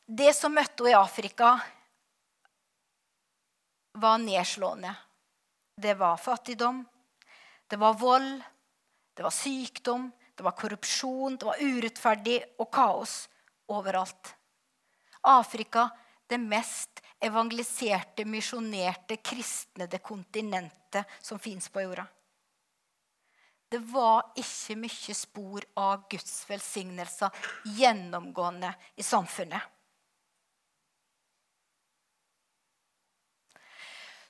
Det 0.06 0.30
som 0.38 0.54
møtte 0.54 0.86
henne 0.86 0.94
i 0.94 0.96
Afrika, 0.96 1.56
var 3.96 4.18
nedslående. 4.22 4.92
Det 5.76 5.94
var 5.94 6.16
fattigdom, 6.16 6.84
det 7.66 7.76
var 7.76 7.94
vold, 7.94 8.42
det 9.14 9.22
var 9.22 9.30
sykdom, 9.30 10.10
det 10.34 10.42
var 10.42 10.56
korrupsjon, 10.56 11.36
det 11.36 11.44
var 11.44 11.60
urettferdig 11.60 12.38
og 12.58 12.70
kaos 12.72 13.26
overalt. 13.68 14.32
Afrika, 15.20 15.90
det 16.26 16.38
mest 16.40 17.02
evangeliserte, 17.20 18.24
misjonerte, 18.24 19.16
kristnede 19.16 19.98
kontinentet 19.98 21.04
som 21.20 21.38
fins 21.38 21.68
på 21.68 21.84
jorda. 21.84 22.06
Det 23.68 23.82
var 23.92 24.32
ikke 24.38 24.78
mye 24.78 25.14
spor 25.18 25.64
av 25.76 26.06
Guds 26.08 26.44
velsignelser 26.48 27.48
gjennomgående 27.76 28.72
i 28.96 29.04
samfunnet. 29.04 29.75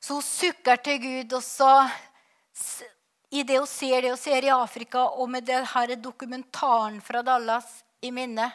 Så 0.06 0.14
hun 0.14 0.22
sukker 0.22 0.78
til 0.86 1.00
Gud, 1.02 1.32
og 1.34 1.42
så 1.42 1.70
i 3.34 3.42
det 3.42 3.56
hun 3.58 3.66
ser 3.66 4.04
det 4.04 4.12
hun 4.12 4.20
ser 4.20 4.44
i 4.46 4.52
Afrika, 4.54 5.02
og 5.18 5.26
med 5.32 5.48
denne 5.48 5.96
dokumentaren 5.98 7.00
fra 7.02 7.24
Dallas 7.26 7.80
i 8.06 8.12
minne, 8.14 8.46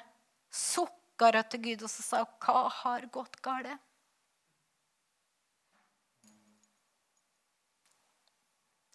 sukker 0.47 1.41
hun 1.41 1.49
til 1.51 1.63
Gud 1.65 1.83
og 1.83 1.91
så 1.91 2.05
sa 2.05 2.21
hva 2.23 2.61
har 2.71 3.03
gått 3.11 3.35
galt? 3.43 3.73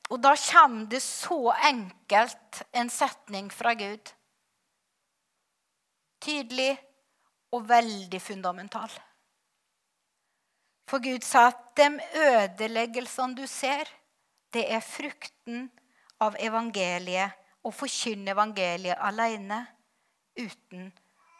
Og 0.09 0.23
da 0.23 0.33
kommer 0.39 0.87
det 0.89 1.03
så 1.05 1.41
enkelt 1.69 2.63
en 2.73 2.89
setning 2.95 3.51
fra 3.53 3.75
Gud. 3.77 4.15
Tydelig 6.25 6.71
og 7.53 7.69
veldig 7.69 8.23
fundamental. 8.23 8.97
For 10.87 11.03
Gud 11.03 11.25
sa 11.27 11.49
at 11.51 11.63
de 11.79 11.89
ødeleggelsene 12.15 13.35
du 13.35 13.47
ser, 13.51 13.89
det 14.55 14.69
er 14.71 14.85
frukten 14.85 15.67
av 16.23 16.39
evangeliet, 16.39 17.35
å 17.67 17.73
forkynne 17.75 18.31
evangeliet 18.31 19.01
alene 19.03 19.59
uten 20.39 20.87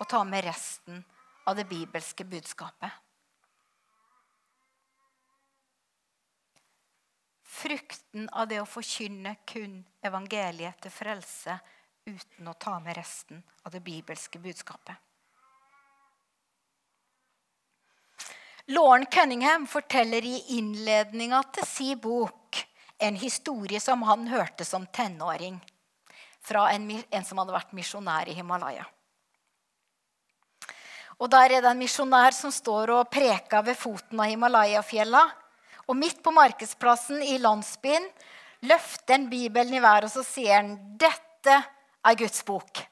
å 0.03 0.07
ta 0.11 0.25
med 0.27 0.43
resten 0.43 0.99
av 1.47 1.55
det 1.55 1.69
bibelske 1.71 2.27
budskapet. 2.27 2.91
Frukten 7.47 8.27
av 8.35 8.51
det 8.51 8.59
å 8.61 8.69
forkynne 8.69 9.37
kun 9.47 9.79
evangeliet 10.05 10.83
til 10.83 10.93
frelse 10.93 11.55
uten 12.11 12.51
å 12.51 12.59
ta 12.59 12.77
med 12.83 12.99
resten 12.99 13.39
av 13.63 13.73
det 13.73 13.85
bibelske 13.87 14.43
budskapet. 14.43 15.06
Lauren 18.69 19.07
Cunningham 19.07 19.67
forteller 19.67 20.25
i 20.25 20.45
innledninga 20.59 21.39
til 21.55 21.67
si 21.69 21.93
bok 21.95 22.59
en 22.99 23.17
historie 23.17 23.79
som 23.81 24.03
han 24.03 24.25
hørte 24.27 24.65
som 24.67 24.87
tenåring 24.87 25.61
fra 26.43 26.65
en, 26.73 26.89
en 26.91 27.25
som 27.25 27.39
hadde 27.39 27.55
vært 27.55 27.75
misjonær 27.79 28.27
i 28.27 28.35
Himalaya. 28.35 28.87
Og 31.23 31.31
Der 31.31 31.55
er 31.55 31.63
det 31.63 31.71
en 31.71 31.79
misjonær 31.79 32.35
som 32.35 32.51
står 32.53 32.91
og 32.93 33.11
preker 33.11 33.63
ved 33.65 33.79
foten 33.79 34.21
av 34.21 34.29
Himalaya-fjella. 34.29 35.23
Og 35.87 35.97
midt 35.97 36.19
på 36.23 36.33
markedsplassen 36.35 37.23
i 37.23 37.39
landsbyen 37.39 38.05
løfter 38.67 39.15
han 39.15 39.29
Bibelen 39.31 39.79
i 39.79 39.83
været 39.83 40.09
og 40.09 40.13
så 40.13 40.25
sier 40.27 40.59
han, 40.59 40.75
'Dette 40.99 41.55
er 42.05 42.19
Guds 42.19 42.43
bok'. 42.43 42.83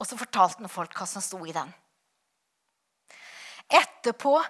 Og 0.00 0.06
så 0.06 0.18
fortalte 0.18 0.58
han 0.58 0.68
folk 0.68 0.98
hva 0.98 1.06
som 1.06 1.22
sto 1.22 1.38
i 1.46 1.54
den. 1.54 1.70
Etterpå 3.70 4.42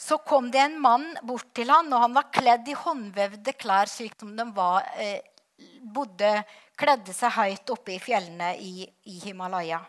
så 0.00 0.18
kom 0.18 0.50
det 0.50 0.58
en 0.58 0.80
mann 0.80 1.18
bort 1.22 1.50
til 1.54 1.68
han, 1.68 1.90
og 1.92 2.00
han 2.06 2.14
var 2.16 2.30
kledd 2.32 2.68
i 2.72 2.76
håndvevde 2.78 3.52
klær, 3.60 3.90
slik 3.90 4.14
som 4.16 4.30
de 4.36 4.46
var, 4.56 4.86
eh, 4.96 5.20
bodde, 5.92 6.30
kledde 6.80 7.12
seg 7.12 7.34
høyt 7.34 7.72
oppe 7.74 7.92
i 7.92 8.00
fjellene 8.00 8.54
i, 8.64 8.86
i 9.12 9.18
Himalaya. 9.26 9.82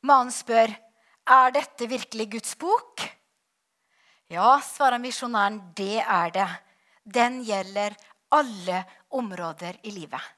Mannen 0.00 0.32
spør, 0.32 0.72
'Er 1.26 1.50
dette 1.52 1.86
virkelig 1.90 2.30
Guds 2.30 2.54
bok?' 2.56 3.04
'Ja', 4.30 4.62
svarer 4.64 4.98
misjonæren, 4.98 5.74
'det 5.74 6.00
er 6.00 6.30
det. 6.30 6.48
Den 7.04 7.42
gjelder 7.44 7.96
alle 8.30 8.84
områder 9.10 9.76
i 9.82 9.90
livet.' 9.90 10.32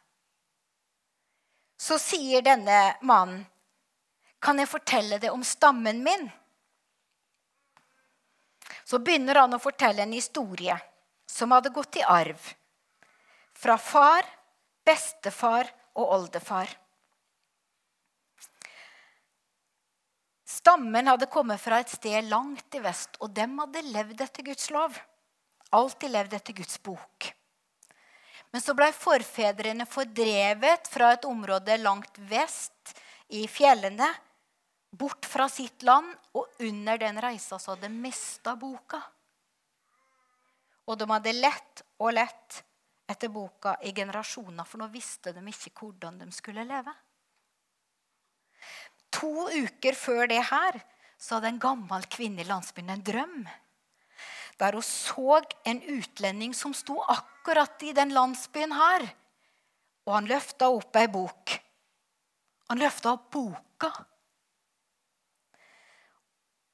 Så 1.79 1.99
sier 1.99 2.43
denne 2.43 2.97
mannen, 3.03 3.47
'Kan 4.43 4.59
jeg 4.59 4.69
fortelle 4.69 5.19
det 5.19 5.31
om 5.31 5.45
stammen 5.45 6.03
min?' 6.03 6.33
Så 8.89 9.01
begynner 9.05 9.43
han 9.43 9.53
å 9.53 9.61
fortelle 9.61 10.05
en 10.05 10.15
historie 10.17 10.77
som 11.29 11.53
hadde 11.53 11.73
gått 11.75 11.99
i 12.01 12.05
arv. 12.09 12.41
Fra 13.59 13.77
far, 13.77 14.25
bestefar 14.87 15.69
og 15.99 16.15
oldefar. 16.17 16.71
Stammen 20.49 21.11
hadde 21.11 21.29
kommet 21.29 21.61
fra 21.61 21.83
et 21.83 21.93
sted 21.93 22.31
langt 22.31 22.75
i 22.75 22.81
vest, 22.81 23.19
og 23.21 23.35
dem 23.37 23.59
hadde 23.61 23.85
levd 23.93 24.23
etter 24.25 24.47
Guds 24.47 24.71
lov. 24.73 24.97
Alltid 25.77 26.15
levd 26.15 26.39
etter 26.39 26.57
Guds 26.57 26.81
bok. 26.81 27.29
Men 28.49 28.65
så 28.65 28.73
blei 28.73 28.89
forfedrene 28.97 29.85
fordrevet 29.85 30.89
fra 30.89 31.13
et 31.13 31.29
område 31.29 31.77
langt 31.83 32.17
vest 32.31 32.95
i 33.37 33.45
fjellene 33.53 34.09
bort 34.97 35.29
fra 35.29 35.51
sitt 35.53 35.85
land, 35.85 36.09
og 36.39 36.63
under 36.65 37.01
den 37.01 37.21
reisa 37.23 37.59
så 37.59 37.75
hadde 37.75 37.89
de 37.89 38.01
mista 38.07 38.55
boka. 38.59 39.01
Og 40.89 40.97
de 40.99 41.09
hadde 41.11 41.37
lett 41.37 41.85
og 41.99 42.15
lett 42.15 42.63
etter 43.09 43.33
boka 43.33 43.75
i 43.85 43.93
generasjoner, 43.97 44.65
for 44.69 44.81
nå 44.81 44.89
visste 44.93 45.33
de 45.37 45.43
ikke 45.51 45.75
hvordan 45.81 46.21
de 46.23 46.29
skulle 46.35 46.65
leve. 46.69 46.95
To 49.19 49.49
uker 49.49 49.97
før 49.97 50.29
det 50.31 50.43
her 50.51 50.81
så 51.19 51.39
hadde 51.39 51.55
en 51.55 51.63
gammel 51.63 52.05
kvinne 52.13 52.45
i 52.45 52.49
landsbyen 52.49 52.93
en 52.95 53.05
drøm. 53.05 53.41
Der 54.59 54.75
hun 54.75 54.85
så 54.85 55.41
en 55.67 55.81
utlending 55.95 56.55
som 56.55 56.75
sto 56.75 56.99
akkurat 57.09 57.83
i 57.87 57.95
den 57.97 58.13
landsbyen 58.15 58.75
her. 58.75 59.07
Og 60.07 60.15
han 60.15 60.29
løfta 60.31 60.69
opp 60.73 60.97
ei 60.99 61.09
bok. 61.11 61.55
Han 62.69 62.81
løfta 62.83 63.15
opp 63.15 63.31
boka. 63.33 63.93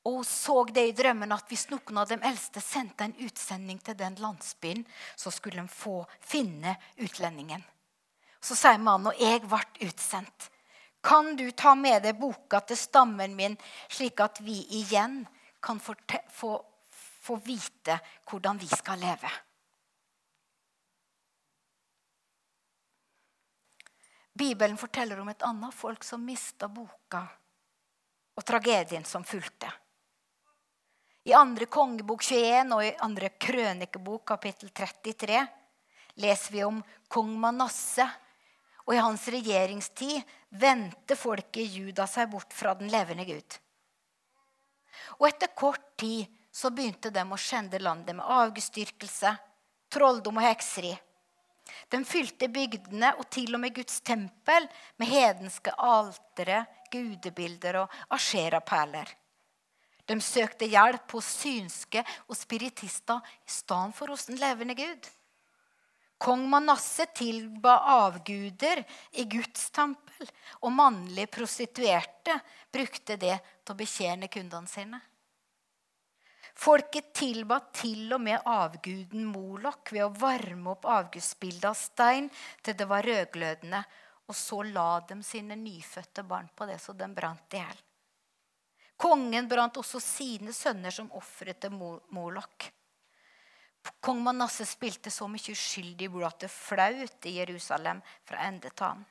Og 0.04 0.26
så 0.26 0.64
det 0.68 0.82
i 0.88 0.96
drømmen 0.96 1.32
at 1.32 1.48
hvis 1.48 1.70
noen 1.70 2.02
av 2.02 2.08
de 2.10 2.18
eldste 2.28 2.60
sendte 2.60 3.06
en 3.06 3.14
utsending 3.24 3.78
til 3.80 3.96
den 3.96 4.18
landsbyen, 4.20 4.82
så 5.16 5.32
skulle 5.32 5.62
de 5.62 5.72
få 5.72 6.02
finne 6.20 6.76
utlendingen. 7.00 7.64
Så 8.44 8.56
sier 8.58 8.76
mannen, 8.76 9.08
og 9.08 9.20
jeg 9.20 9.40
ble 9.48 9.88
utsendt. 9.88 10.50
Kan 11.04 11.32
du 11.36 11.46
ta 11.56 11.72
med 11.76 12.04
deg 12.04 12.18
boka 12.20 12.60
til 12.64 12.76
stammen 12.80 13.32
min, 13.36 13.56
slik 13.88 14.20
at 14.20 14.40
vi 14.44 14.58
igjen 14.80 15.22
kan 15.64 15.80
få, 15.80 15.96
få, 16.32 16.52
få 17.24 17.36
vite 17.44 17.96
hvordan 18.28 18.60
vi 18.60 18.68
skal 18.68 19.00
leve? 19.00 19.32
Bibelen 24.34 24.76
forteller 24.76 25.20
om 25.22 25.28
et 25.30 25.44
annet 25.46 25.76
folk 25.76 26.04
som 26.04 26.24
mista 26.26 26.68
boka, 26.68 27.22
og 28.34 28.44
tragedien 28.44 29.04
som 29.06 29.24
fulgte. 29.24 29.70
I 31.24 31.32
andre 31.32 31.66
kongebok 31.66 32.22
21 32.22 32.74
og 32.76 32.82
i 32.84 32.96
andre 33.00 33.30
krønikebok 33.40 34.26
kapittel 34.28 34.68
33 34.68 35.38
leser 36.20 36.52
vi 36.52 36.60
om 36.66 36.82
kong 37.08 37.30
Manasseh. 37.40 38.10
Og 38.84 38.92
i 38.92 39.00
hans 39.00 39.24
regjeringstid 39.32 40.20
vendte 40.60 41.16
folket 41.16 41.72
Juda 41.72 42.04
seg 42.10 42.28
bort 42.28 42.52
fra 42.52 42.74
den 42.76 42.92
levende 42.92 43.24
Gud. 43.24 43.56
Og 45.16 45.30
etter 45.30 45.54
kort 45.56 45.94
tid 45.96 46.28
så 46.52 46.68
begynte 46.68 47.08
de 47.08 47.24
å 47.24 47.40
skjende 47.40 47.80
landet 47.80 48.18
med 48.20 48.28
avgudsdyrkelse, 48.28 49.32
trolldom 49.88 50.42
og 50.42 50.44
hekseri. 50.44 50.92
De 51.88 52.04
fylte 52.04 52.52
bygdene 52.52 53.14
og 53.16 53.30
til 53.32 53.56
og 53.56 53.64
med 53.64 53.72
Guds 53.80 54.02
tempel 54.04 54.68
med 55.00 55.08
hedenske 55.08 55.72
altere, 55.72 56.66
gudebilder 56.92 57.80
og 57.80 58.00
asjeraperler. 58.12 59.08
De 60.04 60.16
søkte 60.20 60.68
hjelp 60.68 61.16
hos 61.16 61.28
synske 61.40 62.02
og 62.28 62.36
spiritister 62.36 63.22
i 63.44 63.50
stedet 63.50 63.96
for 63.96 64.12
hos 64.12 64.26
den 64.28 64.40
levende 64.40 64.76
Gud. 64.76 65.08
Kong 66.24 66.44
Manasseh 66.48 67.10
tilba 67.16 67.78
avguder 67.98 68.84
i 69.18 69.24
Guds 69.28 69.66
tempel, 69.74 70.28
og 70.62 70.72
mannlige 70.72 71.28
prostituerte 71.32 72.36
brukte 72.72 73.18
det 73.20 73.34
til 73.64 73.74
å 73.74 73.76
betjene 73.76 74.30
kundene 74.32 74.70
sine. 74.70 75.00
Folket 76.54 77.10
tilba 77.18 77.58
til 77.74 78.12
og 78.14 78.22
med 78.22 78.46
avguden 78.46 79.24
Molok 79.26 79.90
ved 79.90 80.04
å 80.06 80.12
varme 80.14 80.76
opp 80.76 80.86
avgudsbildet 80.86 81.66
av 81.66 81.74
stein 81.76 82.28
til 82.62 82.76
det 82.78 82.86
var 82.88 83.04
rødglødende, 83.04 83.82
og 84.30 84.38
så 84.38 84.62
la 84.62 85.00
de 85.08 85.18
sine 85.26 85.58
nyfødte 85.58 86.22
barn 86.24 86.46
på 86.54 86.68
det 86.70 86.78
så 86.80 86.94
de 86.96 87.10
brant 87.12 87.58
i 87.58 87.60
hjel. 87.60 87.82
Kongen 89.04 89.48
brant 89.50 89.76
også 89.76 90.00
sine 90.00 90.54
sønner 90.56 90.94
som 90.94 91.10
ofre 91.18 91.52
til 91.60 91.74
Molok. 91.76 92.70
Kong 94.00 94.22
Manasseh 94.24 94.68
spilte 94.68 95.12
så 95.12 95.28
mye 95.28 95.52
uskyldig 95.52 96.08
blod 96.08 96.30
at 96.30 96.46
det 96.46 96.52
flaut 96.52 97.28
i 97.28 97.34
Jerusalem 97.36 98.00
fra 98.24 98.46
ende 98.48 98.70
til 98.70 98.86
annen. 98.88 99.10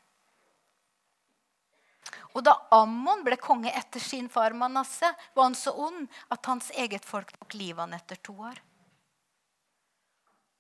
Og 2.34 2.42
da 2.46 2.56
Ammon 2.74 3.22
ble 3.26 3.38
konge 3.38 3.72
etter 3.72 4.02
sin 4.02 4.28
far 4.30 4.56
Manasseh, 4.58 5.14
var 5.34 5.46
han 5.46 5.56
så 5.58 5.72
ond 5.78 6.08
at 6.34 6.50
hans 6.50 6.72
eget 6.74 7.06
folk 7.06 7.32
tok 7.38 7.54
livet 7.58 7.86
av 7.86 7.94
etter 7.94 8.20
to 8.26 8.34
år. 8.50 8.58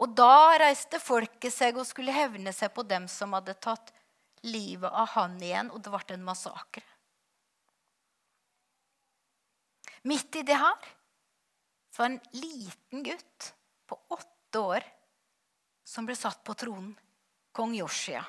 Og 0.02 0.14
da 0.18 0.54
reiste 0.62 1.02
folket 1.02 1.54
seg 1.54 1.78
og 1.78 1.90
skulle 1.90 2.14
hevne 2.14 2.54
seg 2.54 2.74
på 2.74 2.86
dem 2.86 3.10
som 3.10 3.34
hadde 3.34 3.58
tatt 3.58 3.94
livet 4.46 4.90
av 4.90 5.14
han 5.18 5.38
igjen, 5.42 5.70
og 5.74 5.82
det 5.82 5.94
ble 5.94 6.18
en 6.18 6.26
massakre. 6.30 6.86
Midt 10.04 10.36
i 10.36 10.44
det 10.44 10.58
her 10.60 10.92
så 11.94 12.04
var 12.04 12.10
en 12.10 12.20
liten 12.36 13.04
gutt 13.06 13.50
på 13.88 14.00
åtte 14.16 14.60
år 14.60 14.86
som 15.88 16.08
ble 16.08 16.16
satt 16.18 16.42
på 16.44 16.56
tronen. 16.58 16.96
Kong 17.54 17.76
Joshia. 17.78 18.24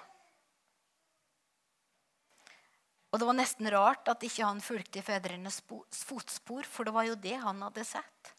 Og 3.15 3.19
Det 3.19 3.27
var 3.27 3.37
nesten 3.39 3.71
rart 3.71 4.09
at 4.11 4.25
ikke 4.27 4.45
han 4.45 4.61
fulgte 4.61 4.99
i 5.01 5.07
fedrenes 5.07 5.61
fotspor, 5.65 6.67
for 6.67 6.85
det 6.85 6.93
var 6.93 7.07
jo 7.09 7.15
det 7.15 7.37
han 7.41 7.63
hadde 7.63 7.85
sett. 7.87 8.33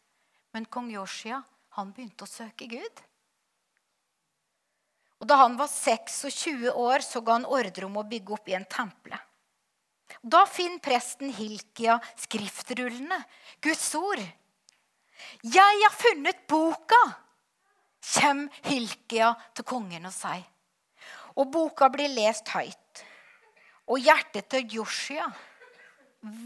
Men 0.52 0.68
kong 0.68 0.90
Joshia 0.92 1.40
han 1.78 1.94
begynte 1.96 2.24
å 2.24 2.30
søke 2.30 2.68
Gud. 2.70 3.02
Og 5.20 5.26
Da 5.26 5.40
han 5.40 5.56
var 5.56 5.68
26 5.72 6.70
år, 6.70 7.00
så 7.00 7.20
ga 7.24 7.38
han 7.40 7.48
ordre 7.48 7.88
om 7.88 7.96
å 7.96 8.04
bygge 8.06 8.36
opp 8.36 8.48
igjen 8.48 8.68
tempelet. 8.68 9.20
Da 10.22 10.44
finner 10.46 10.82
presten 10.82 11.32
Hilkia 11.34 11.98
skriftrullene, 12.16 13.18
Guds 13.60 13.94
ord. 13.94 14.22
'Jeg 15.42 15.82
har 15.82 15.94
funnet 15.94 16.46
boka', 16.46 17.14
kommer 18.14 18.48
Hilkia 18.62 19.34
til 19.54 19.64
kongen 19.64 20.06
og 20.06 20.14
sier. 20.14 20.44
Og 21.36 21.50
boka 21.52 21.88
blir 21.92 22.08
lest 22.08 22.48
høyt. 22.48 23.04
Og 23.86 24.00
hjertet 24.00 24.48
til 24.50 24.78
Joshua 24.78 25.26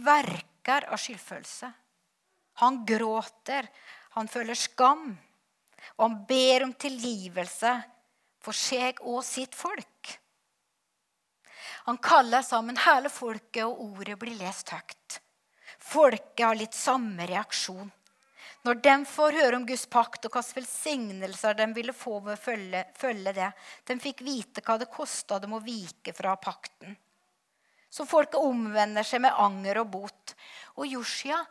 verker 0.04 0.88
av 0.90 0.98
skyldfølelse. 1.00 1.70
Han 2.60 2.82
gråter, 2.84 3.68
han 4.16 4.28
føler 4.28 4.58
skam, 4.58 5.06
og 5.96 6.02
han 6.04 6.18
ber 6.28 6.66
om 6.66 6.74
tilgivelse 6.74 7.72
for 8.42 8.56
seg 8.56 9.00
og 9.06 9.22
sitt 9.24 9.54
folk. 9.56 10.19
Han 11.90 11.98
kaller 11.98 12.42
sammen 12.42 12.76
hele 12.78 13.10
folket, 13.10 13.64
og 13.66 13.80
ordet 13.82 14.14
blir 14.20 14.36
lest 14.38 14.68
høyt. 14.70 15.16
Folket 15.82 16.44
har 16.44 16.54
litt 16.54 16.76
samme 16.78 17.26
reaksjon. 17.26 17.88
Når 18.62 18.78
de 18.84 18.92
får 19.10 19.38
høre 19.40 19.58
om 19.58 19.64
Guds 19.66 19.88
pakt 19.90 20.28
og 20.28 20.36
hvilke 20.36 20.60
velsignelser 20.60 21.58
de 21.58 21.66
ville 21.74 21.96
få 21.96 22.20
ved 22.20 22.36
å 22.36 22.42
følge, 22.44 22.84
følge 22.94 23.32
det 23.40 23.48
De 23.90 23.98
fikk 24.06 24.22
vite 24.22 24.62
hva 24.62 24.78
det 24.78 24.86
kosta 24.92 25.40
dem 25.42 25.58
å 25.58 25.62
vike 25.64 26.14
fra 26.14 26.36
pakten. 26.38 26.94
Så 27.90 28.06
folket 28.06 28.38
omvender 28.38 29.02
seg 29.02 29.24
med 29.26 29.34
anger 29.34 29.82
og 29.82 29.90
bot. 29.96 30.36
Og 30.78 30.86
Josia, 30.86 31.42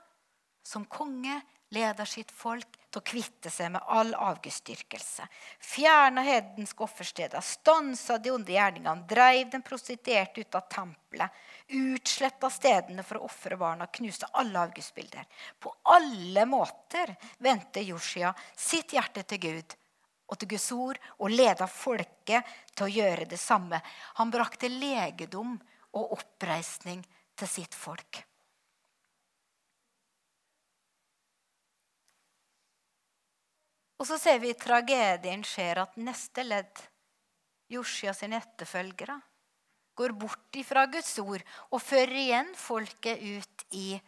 som 0.64 0.88
konge, 0.88 1.42
leder 1.76 2.08
sitt 2.08 2.32
folk 2.32 2.79
til 2.90 3.02
å 3.02 3.06
kvitte 3.06 3.52
seg 3.54 3.72
med 3.74 3.86
all 3.88 4.12
avgudsdyrkelse. 4.18 5.26
Fjerna 5.62 6.24
hedenske 6.26 6.84
offersteder, 6.84 7.42
stansa 7.46 8.18
de 8.18 8.34
onde 8.34 8.54
gjerningene, 8.56 9.06
dreiv 9.10 9.52
den 9.54 9.66
prostituerte 9.66 10.42
ut 10.42 10.58
av 10.58 10.66
tempelet, 10.72 11.42
utsletta 11.80 12.50
stedene 12.50 13.06
for 13.06 13.20
å 13.20 13.28
ofre 13.30 13.58
barna, 13.60 13.90
knuste 13.94 14.30
alle 14.42 14.66
avgudsbilder. 14.66 15.28
På 15.60 15.76
alle 15.94 16.46
måter 16.50 17.14
vendte 17.38 17.86
Joshia 17.86 18.34
sitt 18.56 18.96
hjerte 18.98 19.24
til 19.24 19.44
Gud 19.46 19.78
og 20.30 20.38
til 20.38 20.52
Guds 20.54 20.70
ord 20.74 21.00
og 21.18 21.34
leda 21.34 21.68
folket 21.70 22.58
til 22.74 22.88
å 22.88 22.94
gjøre 22.94 23.30
det 23.30 23.42
samme. 23.42 23.82
Han 24.22 24.34
brakte 24.34 24.70
legedom 24.70 25.56
og 25.98 26.18
oppreisning 26.20 27.02
til 27.38 27.50
sitt 27.50 27.78
folk. 27.78 28.24
Og 34.00 34.08
så 34.08 34.18
ser 34.20 34.40
vi 34.40 34.54
i 34.54 34.58
tragedien 34.58 35.44
skjer 35.44 35.84
at 35.84 35.98
neste 36.00 36.46
ledd, 36.48 36.86
Josia 37.70 38.16
sine 38.18 38.40
etterfølgere, 38.40 39.20
går 40.00 40.14
bort 40.16 40.56
ifra 40.56 40.86
Guds 40.88 41.12
ord 41.20 41.44
og 41.70 41.82
fører 41.84 42.16
igjen 42.22 42.54
folket 42.56 43.20
ut 43.20 43.66
i 43.76 44.00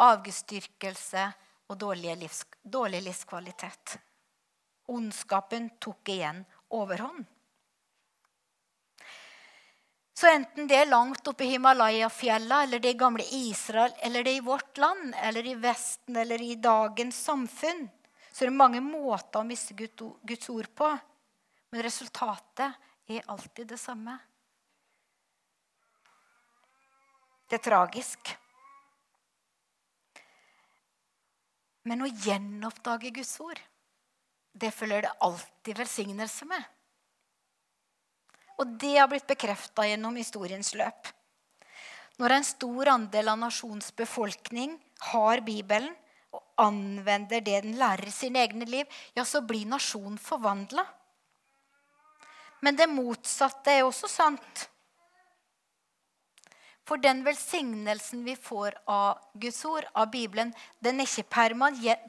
avgudsdyrkelse 0.00 1.24
og 1.68 1.78
dårlig, 1.80 2.14
livs, 2.22 2.44
dårlig 2.62 3.02
livskvalitet. 3.08 3.96
Ondskapen 4.94 5.72
tok 5.82 6.14
igjen 6.14 6.44
overhånd. 6.78 7.24
Så 10.14 10.30
enten 10.30 10.68
det 10.70 10.78
er 10.78 10.86
langt 10.92 11.26
oppe 11.26 11.42
i 11.42 11.50
Himalaya-fjella, 11.56 12.62
eller 12.64 12.78
det 12.78 12.92
er 12.92 13.00
gamle 13.00 13.24
Israel, 13.34 13.90
eller 14.06 14.22
det 14.22 14.36
er 14.36 14.38
i 14.38 14.46
vårt 14.46 14.78
land, 14.78 15.10
eller 15.18 15.46
i 15.50 15.56
Vesten, 15.58 16.16
eller 16.22 16.42
i 16.42 16.54
dagens 16.54 17.18
samfunn, 17.26 17.88
så 18.34 18.42
er 18.42 18.50
det 18.50 18.58
mange 18.58 18.80
måter 18.82 19.38
å 19.38 19.46
miste 19.46 19.76
Guds 19.78 20.48
ord 20.50 20.66
på. 20.74 20.88
Men 21.70 21.84
resultatet 21.86 22.74
er 23.06 23.28
alltid 23.30 23.68
det 23.70 23.78
samme. 23.78 24.16
Det 27.46 27.60
er 27.60 27.62
tragisk. 27.62 28.34
Men 31.86 32.02
å 32.02 32.10
gjenoppdage 32.10 33.14
Guds 33.14 33.34
ord, 33.44 33.60
det 34.50 34.74
følger 34.74 35.06
det 35.06 35.16
alltid 35.22 35.78
velsignelse 35.84 36.50
med. 36.50 36.62
Og 38.58 38.78
det 38.82 38.96
har 38.96 39.10
blitt 39.10 39.30
bekrefta 39.30 39.86
gjennom 39.86 40.18
historiens 40.18 40.74
løp. 40.74 41.06
Når 42.18 42.34
en 42.34 42.46
stor 42.46 42.96
andel 42.98 43.30
av 43.30 43.38
nasjons 43.46 43.94
befolkning 43.94 44.74
har 45.14 45.42
Bibelen, 45.46 45.94
og 46.34 46.66
anvender 46.66 47.40
det 47.44 47.62
den 47.62 47.78
lærer 47.78 48.08
i 48.10 48.14
sine 48.14 48.42
egne 48.42 48.66
liv, 48.68 48.90
ja, 49.14 49.24
så 49.24 49.42
blir 49.46 49.66
nasjonen 49.70 50.18
forvandla. 50.18 50.84
Men 52.64 52.76
det 52.76 52.88
motsatte 52.90 53.72
er 53.72 53.86
også 53.86 54.08
sant. 54.08 54.68
For 56.84 57.00
den 57.00 57.22
velsignelsen 57.24 58.24
vi 58.26 58.36
får 58.36 58.76
av 58.90 59.20
Guds 59.40 59.62
ord, 59.64 59.88
av 59.94 60.10
Bibelen, 60.12 60.52
den 60.84 61.00
er 61.00 61.08
ikke 61.08 61.46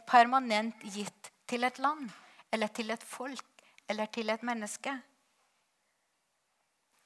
permanent 0.09 0.83
gitt 0.95 1.31
til 1.47 1.63
et 1.63 1.79
land 1.79 2.09
eller 2.51 2.71
til 2.75 2.91
et 2.91 3.03
folk 3.03 3.67
eller 3.87 4.09
til 4.11 4.31
et 4.33 4.43
menneske. 4.43 4.95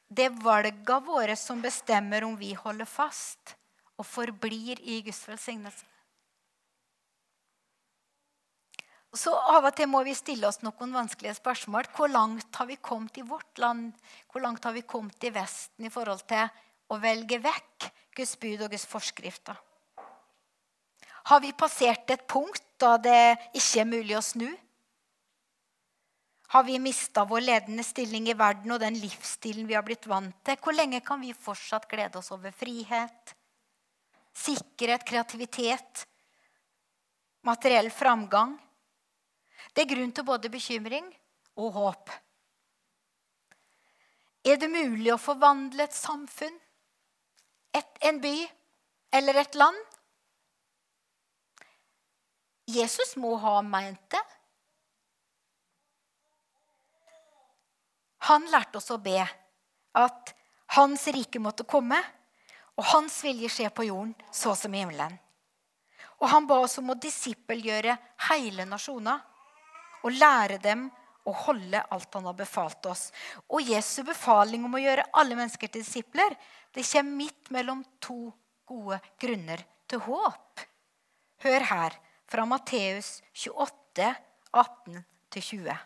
det 0.10 0.26
er 0.26 0.38
valgene 0.42 1.06
våre 1.06 1.36
som 1.38 1.62
bestemmer 1.62 2.26
om 2.26 2.34
vi 2.38 2.56
holder 2.58 2.90
fast 2.90 3.54
og 4.00 4.08
forblir 4.08 4.80
i 4.82 5.02
Guds 5.06 5.22
velsignelse. 5.28 5.86
Så 9.16 9.34
av 9.34 9.66
og 9.66 9.74
til 9.74 9.90
må 9.90 10.04
vi 10.06 10.14
stille 10.14 10.46
oss 10.46 10.62
noen 10.62 10.92
vanskelige 10.94 11.40
spørsmål. 11.40 11.88
Hvor 11.96 12.12
langt 12.14 12.60
har 12.62 12.68
vi 12.70 12.78
kommet 12.78 13.18
i 13.18 13.26
vårt 13.26 13.58
land? 13.58 13.96
Hvor 14.30 14.44
langt 14.44 14.68
har 14.68 14.76
vi 14.76 14.86
kommet 14.86 15.24
i 15.26 15.34
Vesten 15.34 15.88
i 15.88 15.94
forhold 15.94 16.22
til 16.30 16.46
å 16.94 17.00
velge 17.02 17.42
vekk 17.42 17.90
Guds 18.18 18.36
bud 18.38 18.62
og 18.62 18.70
Guds 18.70 18.86
forskrifter? 18.90 19.58
Har 21.30 21.42
vi 21.42 21.56
passert 21.58 22.10
et 22.14 22.28
punkt 22.30 22.64
da 22.82 22.96
det 23.02 23.38
ikke 23.58 23.82
er 23.82 23.90
mulig 23.90 24.18
å 24.18 24.24
snu? 24.24 24.48
Har 26.54 26.64
vi 26.66 26.80
mista 26.82 27.26
vår 27.30 27.44
ledende 27.46 27.84
stilling 27.86 28.30
i 28.30 28.38
verden 28.38 28.72
og 28.74 28.82
den 28.82 28.96
livsstilen 28.98 29.68
vi 29.70 29.78
har 29.78 29.86
blitt 29.86 30.08
vant 30.10 30.38
til? 30.46 30.58
Hvor 30.58 30.74
lenge 30.74 31.02
kan 31.06 31.22
vi 31.22 31.34
fortsatt 31.34 31.90
glede 31.90 32.18
oss 32.22 32.32
over 32.34 32.54
frihet, 32.54 33.36
sikkerhet, 34.34 35.06
kreativitet, 35.06 36.08
materiell 37.46 37.90
framgang? 37.94 38.58
Det 39.74 39.86
er 39.86 39.92
grunn 39.94 40.12
til 40.16 40.26
både 40.28 40.52
bekymring 40.52 41.06
og 41.60 41.72
håp. 41.76 42.12
Er 44.48 44.58
det 44.58 44.72
mulig 44.72 45.12
å 45.14 45.20
forvandle 45.22 45.86
et 45.86 45.96
samfunn, 45.96 46.56
et, 47.76 47.90
en 48.08 48.22
by 48.24 48.36
eller 49.20 49.42
et 49.42 49.58
land? 49.60 49.80
Jesus 52.70 53.16
må 53.18 53.36
ha 53.42 53.60
ment 53.66 54.04
det. 54.14 54.22
Han 58.30 58.46
lærte 58.52 58.78
oss 58.78 58.92
å 58.94 59.00
be 59.02 59.18
at 59.98 60.34
hans 60.76 61.08
rike 61.10 61.42
måtte 61.42 61.66
komme, 61.66 61.98
og 62.78 62.86
hans 62.94 63.18
vilje 63.26 63.50
skje 63.52 63.72
på 63.76 63.88
jorden 63.90 64.14
så 64.32 64.54
som 64.56 64.74
i 64.76 64.84
himmelen. 64.84 65.18
Og 66.20 66.30
han 66.32 66.46
ba 66.48 66.60
oss 66.64 66.78
om 66.80 66.94
å 66.94 67.00
disippelgjøre 67.00 67.96
hele 68.30 68.68
nasjoner 68.70 69.24
og 70.04 70.16
lære 70.16 70.60
dem 70.64 70.88
å 71.28 71.34
holde 71.46 71.82
alt 71.94 72.16
han 72.18 72.28
har 72.30 72.38
befalt 72.38 72.86
oss. 72.90 73.10
Og 73.52 73.62
Jesu 73.66 74.02
befaling 74.08 74.66
om 74.66 74.78
å 74.78 74.82
gjøre 74.82 75.08
alle 75.20 75.38
mennesker 75.38 75.72
til 75.72 75.84
disipler 75.84 76.36
det 76.74 76.86
kommer 76.86 77.18
midt 77.24 77.52
mellom 77.54 77.84
to 78.02 78.30
gode 78.70 79.00
grunner 79.22 79.64
til 79.90 80.04
håp. 80.06 80.66
Hør 81.44 81.66
her 81.72 81.96
fra 82.30 82.46
Matteus 82.46 83.20
28, 83.34 84.10
18-20. 84.54 85.78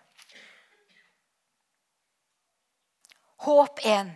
Håp 3.43 3.79
1. 3.83 4.13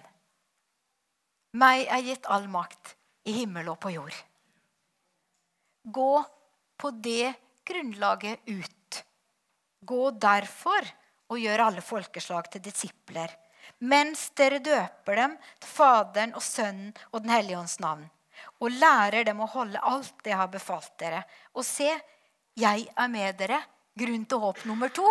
Meg 1.57 1.87
er 1.91 2.03
gitt 2.05 2.27
all 2.31 2.47
makt 2.51 2.95
i 3.27 3.33
himmel 3.41 3.71
og 3.73 3.79
på 3.83 3.91
jord. 3.95 4.15
Gå 5.83 6.13
på 6.77 6.91
det 7.03 7.33
grunnlaget 7.67 8.43
ut 8.47 8.86
Gå 9.79 10.11
derfor 10.11 10.87
og 11.27 11.39
gjør 11.39 11.65
alle 11.67 11.83
folkeslag 11.83 12.49
til 12.51 12.63
disipler, 12.63 13.31
mens 13.79 14.29
dere 14.37 14.59
døper 14.63 15.19
dem 15.19 15.33
til 15.59 15.69
Faderen 15.69 16.35
og 16.37 16.43
Sønnen 16.43 16.93
og 17.11 17.21
Den 17.21 17.33
hellige 17.35 17.59
ånds 17.59 17.79
navn, 17.83 18.05
og 18.61 18.71
lærer 18.71 19.27
dem 19.27 19.41
å 19.43 19.49
holde 19.51 19.81
alt 19.81 20.13
det 20.23 20.31
jeg 20.31 20.39
har 20.39 20.53
befalt 20.53 20.93
dere. 21.01 21.23
Og 21.53 21.65
se, 21.65 21.89
jeg 22.57 22.87
er 22.95 23.11
med 23.11 23.37
dere. 23.37 23.59
Grunn 23.97 24.25
til 24.29 24.41
håp 24.41 24.63
nummer 24.69 24.91
to. 24.93 25.07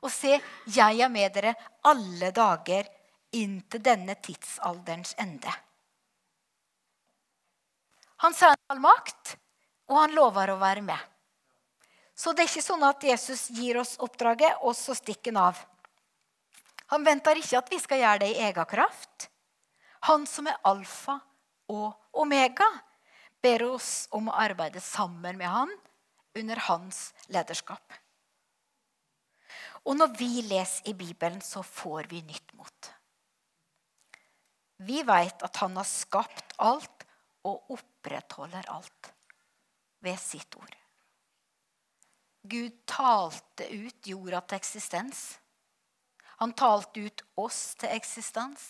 Og 0.00 0.10
se, 0.12 0.38
jeg 0.72 1.00
er 1.04 1.10
med 1.12 1.32
dere 1.34 1.54
alle 1.84 2.30
dager 2.32 2.88
inn 3.36 3.60
til 3.68 3.82
denne 3.84 4.16
tidsalderens 4.24 5.14
ende. 5.20 5.52
Han 8.24 8.34
sa 8.34 8.54
han 8.54 8.72
all 8.72 8.80
makt, 8.82 9.36
og 9.92 10.00
han 10.00 10.16
lover 10.16 10.54
å 10.54 10.60
være 10.60 10.82
med. 10.82 10.98
Så 12.18 12.32
det 12.34 12.42
er 12.42 12.50
ikke 12.50 12.66
sånn 12.66 12.82
at 12.82 13.04
Jesus 13.06 13.46
gir 13.54 13.78
oss 13.78 13.94
oppdraget, 14.02 14.58
og 14.66 14.74
så 14.74 14.96
stikker 14.98 15.30
han 15.30 15.52
av. 15.52 15.60
Han 16.90 17.04
venter 17.06 17.38
ikke 17.38 17.60
at 17.60 17.70
vi 17.70 17.78
skal 17.78 18.00
gjøre 18.02 18.22
det 18.24 18.30
i 18.32 18.40
egen 18.48 18.66
kraft. 18.66 19.28
Han 20.08 20.24
som 20.26 20.48
er 20.50 20.58
alfa 20.66 21.18
og 21.70 22.18
omega, 22.18 22.66
ber 23.42 23.62
oss 23.68 24.08
om 24.16 24.30
å 24.30 24.38
arbeide 24.40 24.82
sammen 24.82 25.38
med 25.38 25.46
han 25.52 25.70
under 26.38 26.62
hans 26.66 27.12
lederskap. 27.30 27.94
Og 29.86 29.94
når 29.96 30.16
vi 30.18 30.30
leser 30.48 30.90
i 30.90 30.96
Bibelen, 30.98 31.38
så 31.44 31.62
får 31.62 32.10
vi 32.10 32.24
nytt 32.26 32.50
mot. 32.58 32.90
Vi 34.82 35.02
veit 35.06 35.42
at 35.46 35.62
han 35.62 35.78
har 35.78 35.86
skapt 35.86 36.56
alt 36.58 37.06
og 37.46 37.72
opprettholder 37.78 38.68
alt 38.74 39.12
ved 40.04 40.18
sitt 40.20 40.58
ord. 40.58 40.74
Gud 42.42 42.84
talte 42.86 43.66
ut 43.72 44.06
jorda 44.06 44.40
til 44.46 44.60
eksistens. 44.60 45.22
Han 46.38 46.54
talte 46.54 47.02
ut 47.02 47.24
oss 47.40 47.74
til 47.80 47.90
eksistens. 47.90 48.66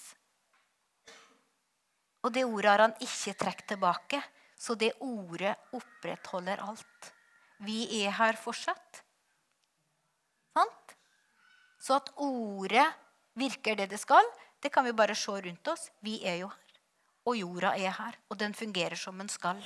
Og 2.24 2.32
det 2.34 2.46
ordet 2.48 2.70
har 2.70 2.82
han 2.86 2.96
ikke 3.04 3.36
trukket 3.38 3.68
tilbake, 3.74 4.22
så 4.58 4.74
det 4.74 4.94
ordet 5.04 5.54
opprettholder 5.76 6.64
alt. 6.64 7.12
Vi 7.62 7.84
er 8.02 8.14
her 8.18 8.38
fortsatt. 8.40 9.02
Sant? 10.56 10.96
Så 11.78 11.98
at 12.00 12.10
ordet 12.16 12.86
virker 13.38 13.76
det 13.78 13.90
det 13.92 14.00
skal, 14.02 14.24
det 14.58 14.72
kan 14.74 14.86
vi 14.86 14.96
bare 14.96 15.14
se 15.14 15.30
rundt 15.30 15.68
oss. 15.70 15.90
Vi 16.02 16.18
er 16.26 16.40
jo 16.42 16.48
her. 16.50 16.64
Og 17.28 17.36
jorda 17.36 17.74
er 17.76 17.92
her, 17.92 18.16
og 18.30 18.38
den 18.40 18.54
fungerer 18.56 18.96
som 18.96 19.18
den 19.20 19.28
skal. 19.28 19.60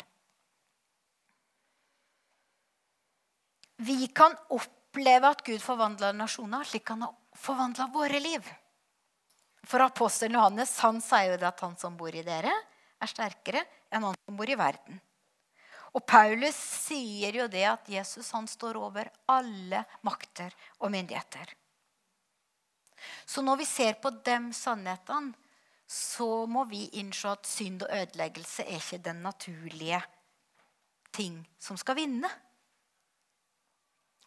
Vi 3.83 4.07
kan 4.15 4.37
oppleve 4.55 5.31
at 5.33 5.41
Gud 5.47 5.63
forvandla 5.63 6.13
nasjoner 6.15 6.67
slik 6.69 6.91
han 6.93 7.03
har 7.03 7.15
forvandla 7.35 7.89
våre 7.91 8.21
liv. 8.23 8.47
For 9.67 9.83
apostelen 9.83 10.37
Johannes 10.39 10.75
han 10.85 11.01
sier 11.03 11.33
jo 11.33 11.39
det 11.41 11.49
at 11.49 11.63
han 11.65 11.75
som 11.81 11.97
bor 11.99 12.15
i 12.15 12.23
dere, 12.27 12.53
er 13.03 13.11
sterkere 13.11 13.65
enn 13.91 14.07
han 14.07 14.19
som 14.23 14.39
bor 14.39 14.51
i 14.51 14.59
verden. 14.59 15.01
Og 15.93 16.05
Paulus 16.07 16.57
sier 16.57 17.35
jo 17.37 17.49
det 17.51 17.65
at 17.69 17.91
Jesus 17.91 18.31
han 18.37 18.47
står 18.49 18.79
over 18.81 19.11
alle 19.35 19.83
makter 20.07 20.55
og 20.79 20.93
myndigheter. 20.95 21.51
Så 23.27 23.43
når 23.43 23.65
vi 23.65 23.67
ser 23.67 23.99
på 23.99 24.15
de 24.15 24.39
sannhetene, 24.55 25.35
så 25.93 26.47
må 26.49 26.63
vi 26.71 26.87
innse 27.03 27.35
at 27.35 27.51
synd 27.51 27.83
og 27.85 27.91
ødeleggelse 27.93 28.65
er 28.65 28.79
ikke 28.79 29.03
den 29.05 29.21
naturlige 29.27 29.99
ting 31.13 31.43
som 31.61 31.77
skal 31.77 31.99
vinne. 31.99 32.31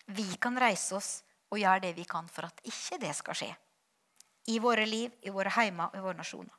Vi 0.05 0.27
kan 0.41 0.57
reise 0.59 0.97
oss 0.97 1.11
og 1.51 1.59
gjøre 1.61 1.87
det 1.87 1.95
vi 1.97 2.05
kan 2.09 2.27
for 2.31 2.47
at 2.47 2.61
ikke 2.67 2.99
det 3.01 3.13
skal 3.17 3.37
skje. 3.37 3.51
I 4.53 4.59
våre 4.61 4.85
liv, 4.85 5.13
i 5.25 5.33
våre 5.33 5.53
heimer 5.55 5.89
og 5.89 5.97
i 5.97 6.03
våre 6.05 6.19
nasjoner. 6.19 6.53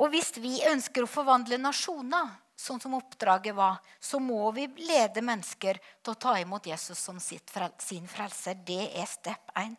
Og 0.00 0.12
hvis 0.12 0.30
vi 0.40 0.60
ønsker 0.70 1.04
å 1.04 1.10
forvandle 1.10 1.58
nasjoner, 1.60 2.30
sånn 2.56 2.80
som 2.80 2.94
oppdraget 2.96 3.56
var, 3.56 3.80
så 4.00 4.20
må 4.22 4.46
vi 4.54 4.68
lede 4.86 5.24
mennesker 5.24 5.80
til 6.02 6.12
å 6.14 6.20
ta 6.20 6.36
imot 6.40 6.68
Jesus 6.70 7.00
som 7.00 7.18
frel 7.20 7.72
sin 7.82 8.06
frelser. 8.08 8.54
Det 8.54 8.92
er 8.94 9.08
step 9.10 9.50
1. 9.58 9.74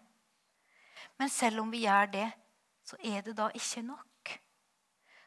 Men 1.19 1.29
selv 1.31 1.63
om 1.63 1.71
vi 1.71 1.85
gjør 1.85 2.11
det, 2.13 2.27
så 2.83 2.99
er 2.99 3.23
det 3.23 3.37
da 3.37 3.49
ikke 3.55 3.85
nok. 3.87 4.33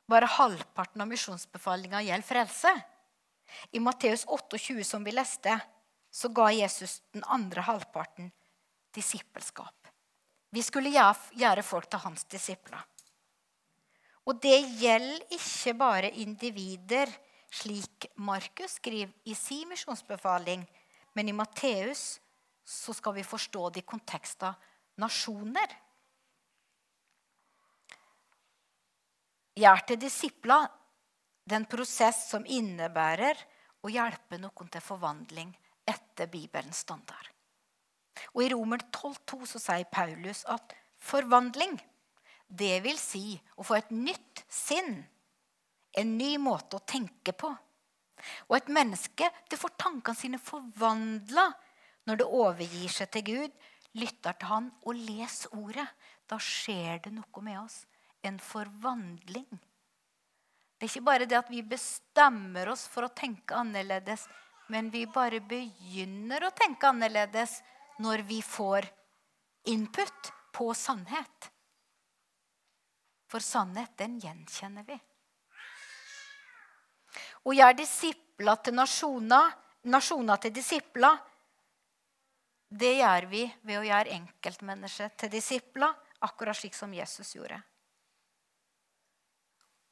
Bare 0.06 0.28
halvparten 0.30 1.02
av 1.02 1.08
misjonsbefalinga 1.10 2.02
gjelder 2.04 2.26
frelse. 2.28 2.72
I 3.72 3.80
Matteus 3.82 4.26
28, 4.26 4.84
som 4.84 5.04
vi 5.06 5.14
leste, 5.14 5.56
så 6.16 6.28
ga 6.32 6.48
Jesus 6.52 7.02
den 7.12 7.24
andre 7.24 7.60
halvparten 7.60 8.30
disippelskap. 8.96 9.88
Vi 10.50 10.62
skulle 10.64 10.88
gjøre 10.88 11.64
folk 11.66 11.90
til 11.92 12.00
hans 12.06 12.24
disipler. 12.32 12.80
Og 14.24 14.40
det 14.40 14.56
gjelder 14.80 15.34
ikke 15.36 15.74
bare 15.76 16.10
individer, 16.22 17.10
slik 17.52 18.08
Markus 18.16 18.78
skriver 18.80 19.12
i 19.28 19.34
sin 19.36 19.68
misjonsbefaling, 19.68 20.64
men 21.12 21.28
i 21.28 21.34
Matteus 21.36 22.16
så 22.64 22.94
skal 22.96 23.18
vi 23.18 23.26
forstå 23.26 23.68
det 23.74 23.84
i 23.84 23.86
kontekst 23.86 24.42
av 24.48 24.56
nasjoner. 25.02 25.76
Gjør 29.56 29.84
til 29.88 30.00
disipler 30.00 30.66
den 31.44 31.68
prosess 31.68 32.24
som 32.32 32.48
innebærer 32.48 33.38
å 33.84 33.92
hjelpe 33.92 34.40
noen 34.40 34.72
til 34.72 34.84
forvandling 34.84 35.52
etter 35.88 36.30
Bibelens 36.30 36.82
standard. 36.84 37.30
Og 38.34 38.42
I 38.44 38.50
Romer 38.52 38.82
12,2 38.90 39.44
så 39.52 39.60
sier 39.60 39.88
Paulus 39.92 40.44
at 40.50 40.74
forvandling, 41.02 41.76
det 42.46 42.80
vil 42.84 42.98
si 43.00 43.36
å 43.58 43.66
få 43.66 43.78
et 43.80 43.92
nytt 43.94 44.44
sinn. 44.52 45.00
En 45.96 46.16
ny 46.18 46.36
måte 46.38 46.78
å 46.78 46.86
tenke 46.86 47.34
på. 47.34 47.50
Og 48.48 48.56
et 48.56 48.68
menneske 48.72 49.28
det 49.50 49.58
får 49.60 49.74
tankene 49.80 50.18
sine 50.18 50.40
forvandla 50.42 51.48
når 52.06 52.20
det 52.20 52.28
overgir 52.38 52.92
seg 52.92 53.10
til 53.12 53.26
Gud, 53.26 53.56
lytter 53.98 54.36
til 54.38 54.50
Han 54.52 54.70
og 54.86 54.98
leser 54.98 55.56
Ordet. 55.58 55.86
Da 56.26 56.38
skjer 56.42 57.02
det 57.04 57.12
noe 57.16 57.42
med 57.44 57.60
oss. 57.64 57.84
en 58.26 58.40
forvandling. 58.42 59.46
Det 60.76 60.82
er 60.82 60.90
ikke 60.90 61.06
bare 61.06 61.26
det 61.30 61.36
at 61.38 61.50
vi 61.52 61.60
bestemmer 61.62 62.72
oss 62.72 62.88
for 62.90 63.06
å 63.06 63.12
tenke 63.14 63.54
annerledes, 63.54 64.24
men 64.66 64.90
vi 64.90 65.06
bare 65.06 65.40
begynner 65.40 66.46
å 66.46 66.54
tenke 66.56 66.88
annerledes 66.88 67.60
når 68.02 68.24
vi 68.26 68.40
får 68.42 68.88
input 69.70 70.32
på 70.52 70.72
sannhet. 70.74 71.50
For 73.26 73.42
sannhet, 73.42 73.96
den 73.98 74.18
gjenkjenner 74.22 74.86
vi. 74.86 74.96
Å 77.46 77.54
gjøre 77.54 77.78
disipla 77.78 78.56
til 78.62 78.74
nasjoner, 78.74 79.54
nasjona 79.90 80.36
til 80.42 80.54
disipla. 80.54 81.16
det 82.68 82.96
gjør 82.98 83.26
vi 83.30 83.44
ved 83.62 83.78
å 83.78 83.84
gjøre 83.86 84.10
enkeltmennesket 84.10 85.16
til 85.16 85.30
disipla, 85.30 85.94
akkurat 86.26 86.56
slik 86.56 86.74
som 86.74 86.92
Jesus 86.92 87.34
gjorde. 87.36 87.60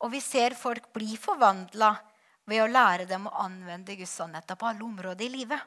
Og 0.02 0.10
vi 0.10 0.20
ser 0.20 0.54
folk 0.58 0.90
bli 0.92 1.16
forvandla 1.16 1.94
ved 2.50 2.62
å 2.62 2.70
lære 2.70 3.06
dem 3.08 3.28
å 3.28 3.36
anvende 3.44 3.96
Guds 3.96 4.16
sannheter 4.20 4.58
på 4.58 4.68
alle 4.68 4.84
områder 4.84 5.26
i 5.26 5.32
livet. 5.32 5.60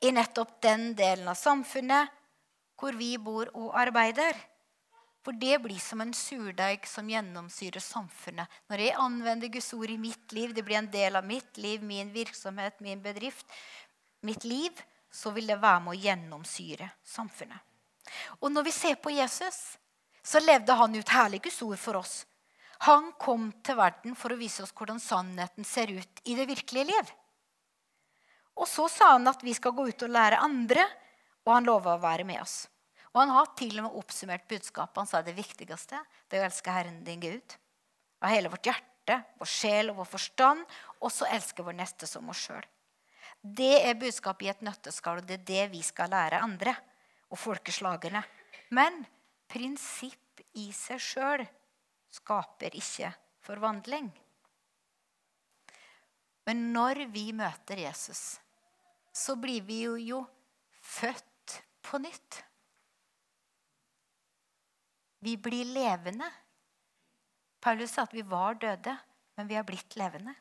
I 0.00 0.12
nettopp 0.12 0.58
den 0.62 0.90
delen 0.96 1.28
av 1.28 1.38
samfunnet 1.40 2.12
hvor 2.76 2.96
vi 2.96 3.16
bor 3.18 3.48
og 3.56 3.74
arbeider. 3.76 4.36
For 5.24 5.34
det 5.34 5.56
blir 5.64 5.78
som 5.82 6.04
en 6.04 6.12
surdeig 6.14 6.84
som 6.86 7.08
gjennomsyrer 7.10 7.82
samfunnet. 7.82 8.46
Når 8.70 8.84
jeg 8.84 8.98
anvender 9.02 9.50
Guds 9.50 9.72
ord 9.74 9.90
i 9.90 9.98
mitt 9.98 10.34
liv, 10.36 10.52
det 10.54 10.62
blir 10.62 10.78
en 10.78 10.90
del 10.92 11.18
av 11.18 11.26
mitt 11.26 11.58
liv, 11.58 11.82
min 11.82 12.12
virksomhet, 12.14 12.78
min 12.84 13.02
bedrift, 13.02 13.48
mitt 14.22 14.44
liv, 14.46 14.70
så 15.10 15.32
vil 15.34 15.48
det 15.50 15.58
være 15.58 15.82
med 15.82 15.96
å 15.96 16.04
gjennomsyre 16.04 16.92
samfunnet. 17.02 17.58
Og 18.38 18.52
når 18.52 18.68
vi 18.68 18.76
ser 18.76 19.00
på 19.02 19.10
Jesus, 19.10 19.58
så 20.22 20.38
levde 20.44 20.76
han 20.78 20.94
ut 20.94 21.10
herlig 21.10 21.42
Guds 21.42 21.58
ord 21.66 21.80
for 21.80 21.98
oss. 22.04 22.20
Han 22.84 23.12
kom 23.20 23.48
til 23.64 23.78
verden 23.78 24.16
for 24.18 24.32
å 24.34 24.38
vise 24.40 24.64
oss 24.64 24.74
hvordan 24.76 25.00
sannheten 25.00 25.64
ser 25.64 25.92
ut 25.96 26.20
i 26.28 26.36
det 26.36 26.46
virkelige 26.50 26.90
liv. 26.90 27.12
Og 28.56 28.68
så 28.68 28.86
sa 28.92 29.12
han 29.14 29.28
at 29.28 29.44
vi 29.44 29.54
skal 29.56 29.74
gå 29.76 29.88
ut 29.88 30.04
og 30.06 30.12
lære 30.12 30.40
andre, 30.44 30.84
og 31.46 31.54
han 31.54 31.68
lova 31.68 31.96
å 31.96 32.02
være 32.02 32.24
med 32.28 32.40
oss. 32.42 32.66
Og 33.12 33.22
han 33.22 33.32
har 33.32 33.52
til 33.56 33.78
og 33.78 33.86
med 33.86 33.98
oppsummert 34.00 34.44
budskapet. 34.48 34.98
Han 35.00 35.08
sa 35.08 35.22
det 35.24 35.36
viktigste 35.36 36.02
det 36.28 36.38
er 36.38 36.44
å 36.44 36.50
elske 36.50 36.72
Herren 36.72 37.02
din 37.04 37.22
Gud 37.22 37.56
av 38.20 38.32
hele 38.32 38.50
vårt 38.52 38.68
hjerte, 38.68 39.20
vår 39.40 39.48
sjel 39.48 39.92
og 39.92 40.00
vår 40.00 40.08
forstand, 40.16 40.64
og 41.00 41.12
så 41.12 41.28
elske 41.32 41.64
vår 41.64 41.78
neste 41.78 42.08
som 42.08 42.28
oss 42.32 42.46
sjøl. 42.48 42.64
Det 43.40 43.76
er 43.86 43.98
budskapet 44.00 44.48
i 44.48 44.50
et 44.50 44.64
nøtteskall, 44.66 45.20
og 45.20 45.28
det 45.28 45.38
er 45.38 45.48
det 45.48 45.66
vi 45.76 45.82
skal 45.86 46.10
lære 46.10 46.42
andre 46.42 46.74
og 47.30 47.38
folkeslagene. 47.38 48.22
Men 48.74 49.04
prinsipp 49.52 50.42
i 50.58 50.70
seg 50.74 51.00
sjøl 51.02 51.44
skaper 52.16 52.76
ikke 52.78 53.12
forvandling. 53.46 54.08
Men 56.46 56.68
når 56.74 57.06
vi 57.10 57.28
møter 57.34 57.82
Jesus, 57.82 58.38
så 59.12 59.34
blir 59.40 59.64
vi 59.66 59.80
jo, 59.86 59.96
jo 59.98 60.22
født 60.80 61.60
på 61.86 61.98
nytt. 62.02 62.42
Vi 65.26 65.34
blir 65.42 65.66
levende. 65.74 66.28
Paulus 67.60 67.96
sa 67.96 68.04
at 68.06 68.14
vi 68.14 68.22
var 68.22 68.58
døde, 68.62 68.94
men 69.34 69.48
vi 69.48 69.56
har 69.58 69.66
blitt 69.66 69.96
levende. 69.98 70.36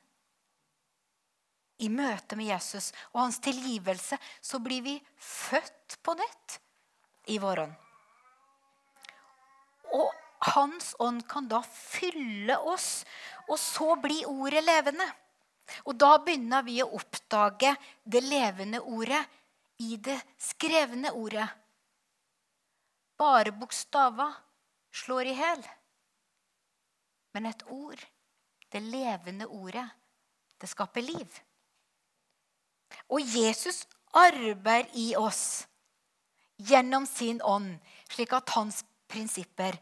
I 1.82 1.90
møte 1.92 2.38
med 2.40 2.48
Jesus 2.54 2.92
og 3.12 3.24
hans 3.26 3.42
tilgivelse 3.44 4.20
så 4.40 4.62
blir 4.64 4.84
vi 4.86 4.94
født 5.20 5.98
på 6.06 6.14
nytt 6.16 6.60
i 7.34 7.40
vår 7.42 7.66
ånd. 7.66 7.74
Og 9.96 10.25
hans 10.54 10.96
ånd 11.00 11.24
kan 11.28 11.48
da 11.50 11.62
fylle 11.66 12.58
oss, 12.58 13.06
og 13.50 13.60
så 13.60 13.96
blir 14.02 14.30
ordet 14.30 14.64
levende. 14.66 15.08
Og 15.90 15.98
da 15.98 16.18
begynner 16.22 16.66
vi 16.66 16.80
å 16.84 16.92
oppdage 16.98 17.74
det 18.04 18.22
levende 18.26 18.82
ordet 18.82 19.24
i 19.82 19.98
det 19.98 20.18
skrevne 20.38 21.12
ordet. 21.18 21.48
Bare 23.18 23.54
bokstaver 23.56 24.36
slår 24.94 25.32
i 25.32 25.36
hæl. 25.40 25.64
Men 27.36 27.50
et 27.50 27.64
ord, 27.72 28.00
det 28.72 28.82
levende 28.84 29.48
ordet, 29.48 29.88
det 30.62 30.70
skaper 30.72 31.04
liv. 31.04 31.42
Og 33.12 33.20
Jesus 33.22 33.84
arbeider 34.16 34.92
i 34.96 35.10
oss 35.20 35.66
gjennom 36.56 37.08
sin 37.10 37.42
ånd, 37.44 37.74
slik 38.08 38.32
at 38.36 38.54
hans 38.56 38.84
prinsipper 39.12 39.76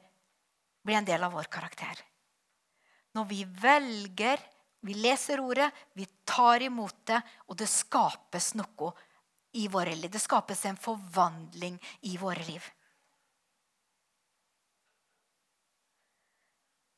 blir 0.84 1.00
en 1.00 1.08
del 1.08 1.24
av 1.24 1.34
vår 1.36 1.50
karakter. 1.52 2.02
Når 3.14 3.26
vi 3.30 3.44
velger, 3.46 4.42
vi 4.84 4.98
leser 5.00 5.40
ordet, 5.40 5.70
vi 5.94 6.06
tar 6.26 6.66
imot 6.66 7.06
det, 7.08 7.22
og 7.48 7.58
det 7.60 7.70
skapes 7.72 8.54
noe 8.60 8.92
i 9.60 9.68
våre 9.72 9.96
liv. 9.96 10.12
Det 10.12 10.22
skapes 10.22 10.66
en 10.66 10.80
forvandling 10.80 11.78
i 12.10 12.18
våre 12.18 12.44
liv. 12.48 12.66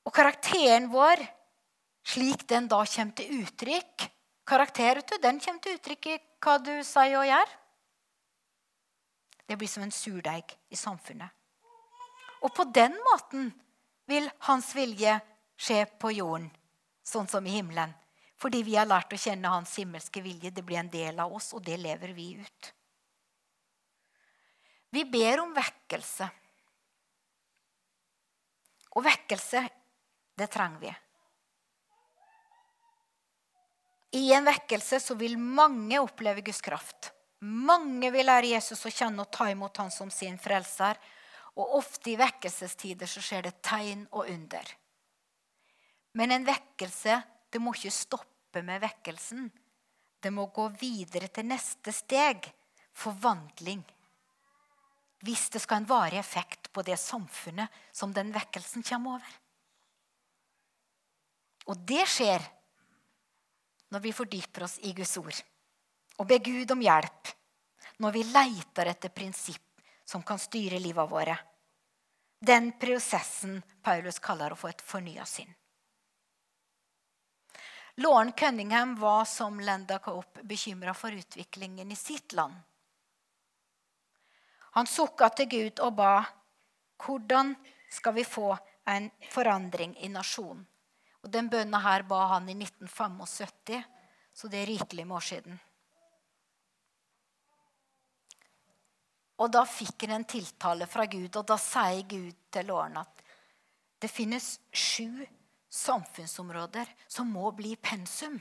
Og 0.05 0.13
karakteren 0.13 0.87
vår, 0.93 1.21
slik 2.05 2.45
den 2.47 2.69
da 2.71 2.83
kommer 2.85 3.17
til 3.17 3.41
uttrykk 3.41 4.11
Karakter 4.45 5.01
den 5.21 5.39
kommer 5.41 5.61
til 5.61 5.73
uttrykk 5.79 6.07
i 6.11 6.19
hva 6.45 6.59
du 6.61 6.75
sier 6.85 7.17
og 7.17 7.25
gjør. 7.25 7.53
Det 9.45 9.57
blir 9.57 9.69
som 9.69 9.85
en 9.85 9.93
surdeig 9.93 10.53
i 10.69 10.77
samfunnet. 10.77 11.29
Og 12.45 12.53
på 12.53 12.67
den 12.69 12.93
måten 13.07 13.49
vil 14.05 14.29
hans 14.47 14.71
vilje 14.75 15.19
skje 15.57 15.85
på 15.99 16.11
jorden, 16.15 16.49
sånn 17.05 17.27
som 17.27 17.45
i 17.47 17.57
himmelen. 17.57 17.93
Fordi 18.37 18.61
vi 18.67 18.75
har 18.75 18.87
lært 18.89 19.13
å 19.15 19.19
kjenne 19.19 19.51
hans 19.51 19.75
himmelske 19.79 20.21
vilje. 20.21 20.51
Det 20.51 20.63
blir 20.65 20.81
en 20.81 20.91
del 20.91 21.19
av 21.23 21.33
oss, 21.33 21.53
og 21.55 21.63
det 21.63 21.77
lever 21.79 22.11
vi 22.13 22.33
ut. 22.41 22.73
Vi 24.95 25.05
ber 25.11 25.41
om 25.43 25.55
vekkelse. 25.55 26.27
Og 28.95 29.03
vekkelse, 29.03 29.63
det 30.35 30.47
trenger 30.51 30.83
vi. 30.83 30.93
I 34.15 34.29
en 34.33 34.47
vekkelse 34.47 35.01
så 35.03 35.15
vil 35.19 35.35
mange 35.35 35.99
oppleve 35.99 36.43
Guds 36.45 36.61
kraft. 36.63 37.11
Mange 37.43 38.11
vil 38.15 38.27
lære 38.29 38.53
Jesus 38.53 38.85
å 38.87 38.91
kjenne 38.91 39.25
og 39.25 39.31
ta 39.35 39.49
imot 39.51 39.75
han 39.81 39.91
som 39.91 40.11
sin 40.11 40.37
frelser. 40.39 40.95
Og 41.55 41.77
ofte 41.79 42.11
i 42.11 42.17
vekkelsestider 42.19 43.09
så 43.09 43.23
skjer 43.23 43.47
det 43.47 43.61
tegn 43.63 44.03
og 44.11 44.27
under. 44.31 44.71
Men 46.15 46.31
en 46.35 46.47
vekkelse 46.47 47.21
det 47.51 47.61
må 47.63 47.71
ikke 47.75 47.93
stoppe 47.95 48.63
med 48.65 48.81
vekkelsen. 48.83 49.47
Det 50.19 50.31
må 50.33 50.47
gå 50.51 50.67
videre 50.79 51.29
til 51.31 51.47
neste 51.47 51.93
steg 51.95 52.49
forvandling. 52.95 53.83
Hvis 55.25 55.47
det 55.53 55.61
skal 55.63 55.79
ha 55.79 55.83
en 55.83 55.89
varig 55.89 56.19
effekt 56.19 56.71
på 56.75 56.83
det 56.85 56.97
samfunnet 56.99 57.71
som 57.95 58.13
den 58.13 58.33
vekkelsen 58.35 58.83
kommer 58.83 59.17
over. 59.17 59.39
Og 61.71 61.81
det 61.87 62.03
skjer 62.09 62.43
når 63.93 64.03
vi 64.03 64.13
fordyper 64.13 64.65
oss 64.67 64.77
i 64.83 64.91
Guds 64.97 65.15
ord 65.21 65.39
og 66.19 66.27
ber 66.29 66.43
Gud 66.43 66.71
om 66.75 66.83
hjelp 66.83 67.31
når 68.03 68.13
vi 68.15 68.23
leiter 68.27 68.91
etter 68.91 69.13
prinsipp 69.15 69.64
som 70.05 70.23
kan 70.23 70.39
styre 70.39 70.79
livet 70.79 71.11
våre. 71.11 71.37
Den 72.39 72.71
prosessen 72.79 73.61
Paulus 73.81 74.19
kaller 74.19 74.53
å 74.53 74.59
få 74.59 74.69
et 74.69 74.81
fornya 74.81 75.25
sinn. 75.25 75.53
Lauren 77.97 78.31
Cunningham 78.31 78.95
var 78.99 79.25
som 79.25 79.59
Lenda 79.59 79.99
Cope 79.99 80.43
bekymra 80.43 80.93
for 80.93 81.11
utviklingen 81.11 81.91
i 81.91 81.95
sitt 81.95 82.33
land. 82.33 82.53
Han 84.75 84.87
sukka 84.87 85.29
til 85.29 85.47
Gud 85.47 85.79
og 85.79 85.93
ba 85.95 86.25
hvordan 86.99 87.53
skal 87.89 88.13
vi 88.17 88.25
få 88.27 88.57
en 88.91 89.07
forandring 89.31 89.95
i 90.03 90.09
nasjonen. 90.11 90.65
Og 91.23 91.31
Den 91.31 91.47
bønna 91.49 91.79
her 91.81 92.03
ba 92.05 92.27
han 92.35 92.49
i 92.49 92.53
1975, 92.53 93.81
så 94.33 94.47
det 94.47 94.59
er 94.61 94.67
rikelig 94.69 95.07
med 95.07 95.15
år 95.17 95.25
siden. 95.25 95.55
Og 99.35 99.51
da 99.51 99.65
fikk 99.67 100.05
han 100.05 100.19
en 100.19 100.27
tiltale 100.29 100.87
fra 100.87 101.05
Gud, 101.11 101.33
og 101.35 101.47
da 101.47 101.57
sier 101.59 102.05
Gud 102.07 102.35
til 102.53 102.69
Lauren 102.69 103.01
at 103.01 103.23
det 103.99 104.11
finnes 104.11 104.55
sju 104.71 105.25
samfunnsområder 105.75 106.87
som 107.07 107.31
må 107.31 107.49
bli 107.55 107.75
pensum 107.75 108.37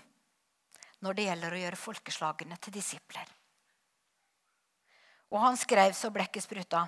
når 1.04 1.16
det 1.16 1.24
gjelder 1.26 1.54
å 1.54 1.62
gjøre 1.62 1.80
folkeslagene 1.80 2.58
til 2.62 2.74
disipler. 2.78 3.26
Og 5.34 5.40
han 5.42 5.58
skrev 5.58 5.92
så 5.98 6.12
blekket 6.14 6.46
spruta. 6.46 6.84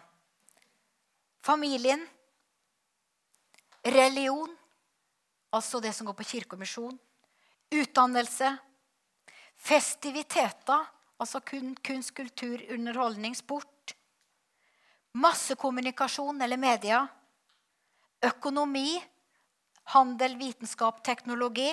Familien, 1.43 2.05
religion, 3.83 4.55
altså 5.51 5.81
det 5.83 5.93
som 5.95 6.07
går 6.07 6.17
på 6.19 6.29
kirke 6.31 6.57
og 6.57 6.63
misjon, 6.63 6.97
utdannelse, 7.75 8.53
festiviteter, 9.57 10.87
altså 11.19 11.43
kunst, 11.43 12.15
kultur, 12.15 12.63
underholdning, 12.73 13.35
sport, 13.35 13.96
massekommunikasjon 15.17 16.41
eller 16.43 16.61
media, 16.61 17.01
økonomi, 18.25 18.97
handel, 19.97 20.37
vitenskap, 20.37 21.03
teknologi 21.05 21.71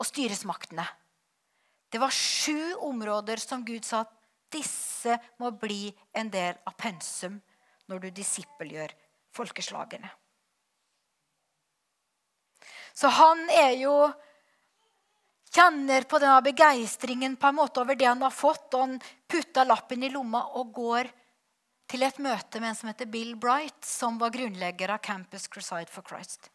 og 0.00 0.08
styresmaktene. 0.08 0.84
Det 1.90 1.98
var 1.98 2.14
sju 2.14 2.74
områder 2.86 3.40
som 3.42 3.64
Gud 3.66 3.84
sa 3.86 4.04
at 4.04 4.16
disse 4.50 5.16
må 5.38 5.52
bli 5.54 5.88
en 6.16 6.30
del 6.30 6.58
av 6.66 6.74
pensum 6.78 7.38
når 7.90 8.04
du 8.04 8.10
disippelgjør 8.14 8.94
folkeslagene. 9.34 10.10
Så 12.94 13.08
han 13.14 13.46
er 13.54 13.78
jo 13.80 13.94
Kjenner 15.50 16.04
på 16.06 16.20
denne 16.22 16.38
begeistringen 16.46 17.32
over 17.42 17.96
det 17.98 18.06
han 18.06 18.22
har 18.22 18.30
fått, 18.30 18.70
og 18.74 18.80
han 18.80 19.00
putter 19.26 19.66
lappen 19.66 20.04
i 20.06 20.10
lomma 20.14 20.44
og 20.54 20.70
går 20.70 21.10
til 21.90 22.06
et 22.06 22.22
møte 22.22 22.60
med 22.62 22.70
en 22.70 22.78
som 22.78 22.88
heter 22.90 23.08
Bill 23.10 23.34
Bright, 23.40 23.82
som 23.84 24.18
var 24.20 24.30
grunnlegger 24.34 24.92
av 24.94 25.02
Campus 25.02 25.48
Crusade 25.50 25.90
for 25.90 26.06
Christ. 26.06 26.50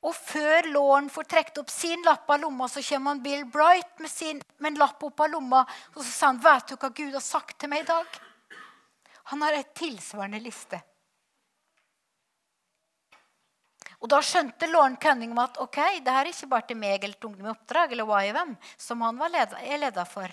Og 0.00 0.14
før 0.16 0.64
Lauren 0.72 1.10
får 1.12 1.26
trukket 1.28 1.58
opp 1.60 1.72
sin 1.72 2.00
lapp 2.06 2.30
av 2.32 2.40
lomma, 2.40 2.68
så 2.72 2.80
kommer 2.80 3.20
Bill 3.20 3.44
Bright 3.44 3.98
med, 4.00 4.08
sin, 4.10 4.40
med 4.56 4.72
en 4.72 4.80
lapp 4.80 5.02
opp 5.04 5.20
av 5.20 5.34
lomma 5.34 5.60
og 5.94 5.98
så 6.00 6.08
sier 6.08 6.30
han, 6.30 6.40
'Vet 6.40 6.68
du 6.68 6.76
hva 6.76 6.88
Gud 6.88 7.12
har 7.12 7.24
sagt 7.24 7.58
til 7.58 7.68
meg 7.68 7.84
i 7.84 7.90
dag?' 7.92 8.20
Han 9.30 9.42
har 9.42 9.52
et 9.52 9.74
tilsvarende 9.74 10.40
liste. 10.40 10.80
Og 14.00 14.08
Da 14.08 14.22
skjønte 14.24 14.66
Lauren 14.66 14.96
Cunningham 14.96 15.38
at 15.44 15.60
ok, 15.60 16.00
det 16.00 16.12
her 16.12 16.24
er 16.24 16.32
ikke 16.32 16.48
bare 16.48 16.66
til 16.66 16.76
meg 16.76 17.04
eller 17.04 17.18
til 17.20 17.28
Ungdom 17.28 17.46
i 17.46 17.50
oppdrag, 17.52 17.92
eller 17.92 18.08
YVM, 18.08 18.56
som 18.78 19.00
han 19.02 19.18
var 19.18 19.28
leder, 19.28 19.60
er 19.60 19.78
leder 19.78 20.08
for. 20.08 20.26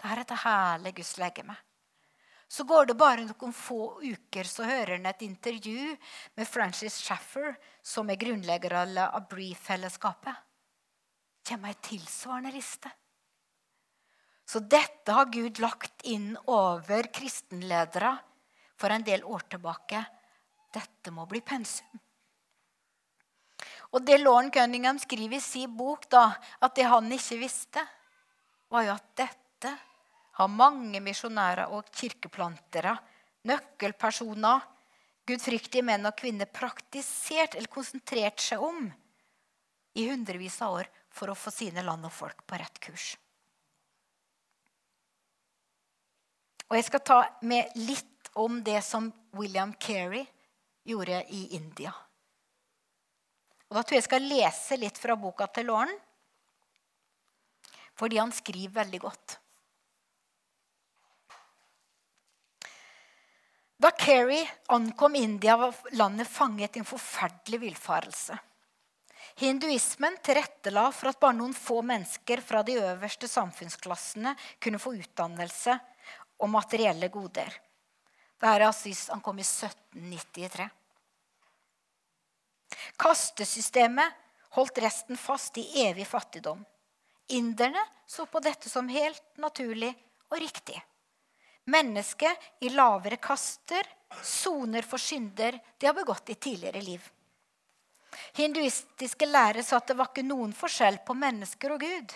Det 0.00 0.08
her 0.08 0.18
er 0.18 0.24
til 0.24 0.40
hele 0.46 0.92
Guds 0.96 1.18
legeme. 1.18 1.56
Så 2.52 2.66
går 2.68 2.90
det 2.90 2.98
bare 3.00 3.24
noen 3.24 3.52
få 3.56 4.02
uker, 4.02 4.44
så 4.44 4.66
hører 4.68 4.98
han 4.98 5.08
et 5.08 5.22
intervju 5.24 5.94
med 6.36 6.48
Francis 6.48 6.98
Shaffer, 7.00 7.54
som 7.80 8.10
er 8.12 8.20
grunnlegger 8.20 8.74
av 8.76 9.22
Bree-fellesskapet. 9.30 10.34
kommer 11.48 11.72
ei 11.72 11.78
tilsvarende 11.82 12.52
liste. 12.52 12.90
Så 14.46 14.60
dette 14.60 15.12
har 15.12 15.32
Gud 15.32 15.58
lagt 15.58 16.04
inn 16.04 16.36
over 16.46 17.08
kristenledere 17.10 18.12
for 18.76 18.90
en 18.90 19.02
del 19.02 19.24
år 19.24 19.48
tilbake. 19.48 20.04
Dette 20.72 21.10
må 21.10 21.24
bli 21.26 21.40
pensum. 21.40 21.98
Og 23.92 24.04
det 24.04 24.20
Lauren 24.20 24.52
Cunningham 24.52 24.98
skriver 24.98 25.36
i 25.36 25.40
sin 25.40 25.72
bok, 25.76 26.04
da, 26.10 26.34
at 26.60 26.76
det 26.76 26.84
han 26.84 27.10
ikke 27.12 27.40
visste, 27.40 27.82
var 28.68 28.86
jo 28.86 28.94
at 28.94 29.08
dette 29.16 29.72
har 30.38 30.48
mange 30.48 31.00
misjonærer 31.04 31.72
og 31.74 31.88
kirkeplantere, 31.92 32.94
nøkkelpersoner, 33.48 34.62
gudfryktige 35.28 35.84
menn 35.86 36.08
og 36.08 36.16
kvinner 36.18 36.48
praktisert 36.50 37.56
eller 37.56 37.70
konsentrert 37.70 38.40
seg 38.42 38.62
om 38.64 38.86
i 39.98 40.06
hundrevis 40.08 40.60
av 40.64 40.80
år 40.80 40.88
for 41.12 41.30
å 41.30 41.36
få 41.36 41.52
sine 41.52 41.84
land 41.84 42.08
og 42.08 42.14
folk 42.14 42.46
på 42.48 42.58
rett 42.58 42.80
kurs. 42.82 43.12
Og 46.70 46.78
Jeg 46.78 46.88
skal 46.88 47.04
ta 47.04 47.18
med 47.44 47.74
litt 47.76 48.30
om 48.40 48.62
det 48.64 48.80
som 48.86 49.10
William 49.36 49.74
Carey 49.76 50.24
gjorde 50.88 51.18
i 51.28 51.42
India. 51.58 51.92
Og 53.68 53.76
Da 53.76 53.82
tror 53.82 53.96
jeg 53.96 54.02
jeg 54.02 54.08
skal 54.08 54.28
lese 54.30 54.80
litt 54.80 54.98
fra 55.00 55.16
boka 55.16 55.46
til 55.52 55.68
Lauren, 55.68 55.92
fordi 57.92 58.18
han 58.18 58.32
skriver 58.32 58.80
veldig 58.80 59.00
godt. 59.04 59.41
Da 63.82 63.90
Kerry 63.90 64.48
ankom 64.66 65.14
India, 65.14 65.56
var 65.56 65.74
landet 65.90 66.28
fanget 66.28 66.76
i 66.76 66.78
en 66.78 66.84
forferdelig 66.84 67.58
villfarelse. 67.60 68.36
Hinduismen 69.34 70.18
tilrettela 70.22 70.84
for 70.94 71.10
at 71.10 71.18
bare 71.18 71.34
noen 71.34 71.54
få 71.56 71.80
mennesker 71.82 72.44
fra 72.46 72.60
de 72.62 72.76
øverste 72.78 73.26
samfunnsklassene 73.26 74.36
kunne 74.62 74.78
få 74.78 74.92
utdannelse 75.00 75.74
og 76.38 76.52
materielle 76.52 77.08
goder. 77.10 77.50
Dette 78.38 78.52
er 78.54 78.66
Aziz, 78.68 79.08
han 79.10 79.24
kom 79.24 79.42
i 79.42 79.48
1793. 79.48 80.68
Kastesystemet 83.02 84.14
holdt 84.60 84.78
resten 84.86 85.18
fast 85.18 85.58
i 85.58 85.66
evig 85.88 86.06
fattigdom. 86.06 86.62
Inderne 87.34 87.82
så 88.06 88.30
på 88.30 88.46
dette 88.46 88.70
som 88.70 88.86
helt 88.94 89.26
naturlig 89.42 89.90
og 90.30 90.38
riktig. 90.38 90.78
Mennesket 91.64 92.38
i 92.60 92.68
lavere 92.74 93.16
kaster 93.22 93.86
soner 94.22 94.82
for 94.82 94.98
synder 94.98 95.58
de 95.78 95.86
har 95.86 95.94
begått 95.94 96.30
i 96.30 96.34
tidligere 96.34 96.82
liv. 96.82 97.04
Hinduistiske 98.34 99.26
lærere 99.26 99.62
sa 99.62 99.78
at 99.78 99.88
det 99.92 99.96
var 99.96 100.10
ikke 100.10 100.26
noen 100.26 100.52
forskjell 100.56 100.98
på 101.06 101.14
mennesker 101.16 101.74
og 101.76 101.84
Gud. 101.84 102.14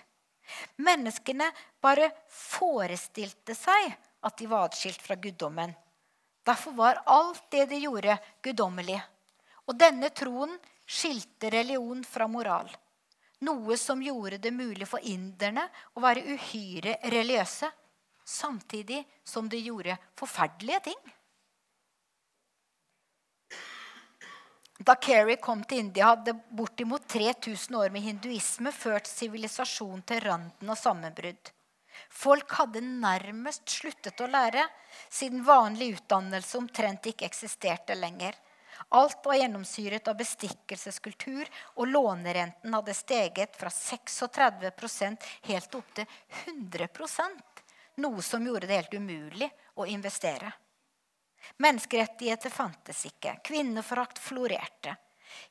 Menneskene 0.83 1.49
bare 1.83 2.11
forestilte 2.31 3.55
seg 3.57 3.95
at 4.27 4.39
de 4.39 4.49
var 4.51 4.67
atskilt 4.69 5.03
fra 5.03 5.17
guddommen. 5.21 5.73
Derfor 6.47 6.73
var 6.79 7.03
alt 7.07 7.47
det 7.51 7.67
de 7.71 7.81
gjorde, 7.83 8.19
guddommelig. 8.43 8.99
Og 9.67 9.79
denne 9.79 10.11
troen 10.15 10.53
skilte 10.87 11.51
religion 11.51 12.05
fra 12.07 12.29
moral. 12.31 12.69
Noe 13.47 13.77
som 13.77 14.03
gjorde 14.03 14.39
det 14.39 14.53
mulig 14.55 14.87
for 14.89 15.03
inderne 15.03 15.67
å 15.95 16.03
være 16.05 16.23
uhyre 16.37 17.01
religiøse, 17.03 17.69
samtidig 18.27 19.05
som 19.25 19.49
de 19.49 19.61
gjorde 19.62 19.97
forferdelige 20.19 20.81
ting. 20.91 21.12
Da 24.79 24.95
Kerry 25.01 25.39
kom 25.41 25.62
til 25.65 25.87
India, 25.87 26.11
hadde 26.12 26.35
bortimot 26.53 27.07
3000 27.09 27.77
år 27.79 27.93
med 27.95 28.05
hinduisme 28.05 28.73
ført 28.77 29.09
sivilisasjonen 29.09 30.03
til 30.05 30.21
randen 30.21 30.73
av 30.73 30.77
sammenbrudd. 30.77 31.53
Folk 32.12 32.53
hadde 32.59 32.83
nærmest 32.85 33.71
sluttet 33.73 34.21
å 34.21 34.29
lære, 34.29 34.67
siden 35.09 35.47
vanlig 35.47 35.95
utdannelse 35.97 36.59
omtrent 36.61 37.09
ikke 37.09 37.25
eksisterte 37.25 37.97
lenger. 37.97 38.37
Alt 38.93 39.25
var 39.25 39.41
gjennomsyret 39.41 40.09
av 40.12 40.19
bestikkelseskultur, 40.21 41.49
og 41.81 41.89
lånerenten 41.89 42.77
hadde 42.77 42.95
steget 42.95 43.57
fra 43.57 43.73
36% 43.73 45.31
helt 45.49 45.79
opp 45.81 45.95
til 45.97 46.19
100 46.45 46.91
noe 48.03 48.23
som 48.23 48.45
gjorde 48.47 48.69
det 48.69 48.79
helt 48.81 48.95
umulig 48.95 49.49
å 49.77 49.87
investere. 49.87 50.53
Menneskerettigheter 51.63 52.51
fantes 52.51 53.05
ikke. 53.07 53.37
Kvinneforakt 53.45 54.19
florerte. 54.19 54.97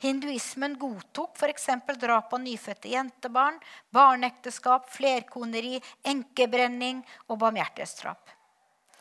Hinduismen 0.01 0.77
godtok 0.79 1.35
f.eks. 1.37 1.67
drap 1.99 2.33
av 2.33 2.41
nyfødte 2.41 2.89
jentebarn, 2.89 3.59
barneekteskap, 3.93 4.89
flerkoneri, 4.91 5.77
enkebrenning 6.03 7.03
og 7.27 7.39
barmhjertighetsdrap. 7.43 8.33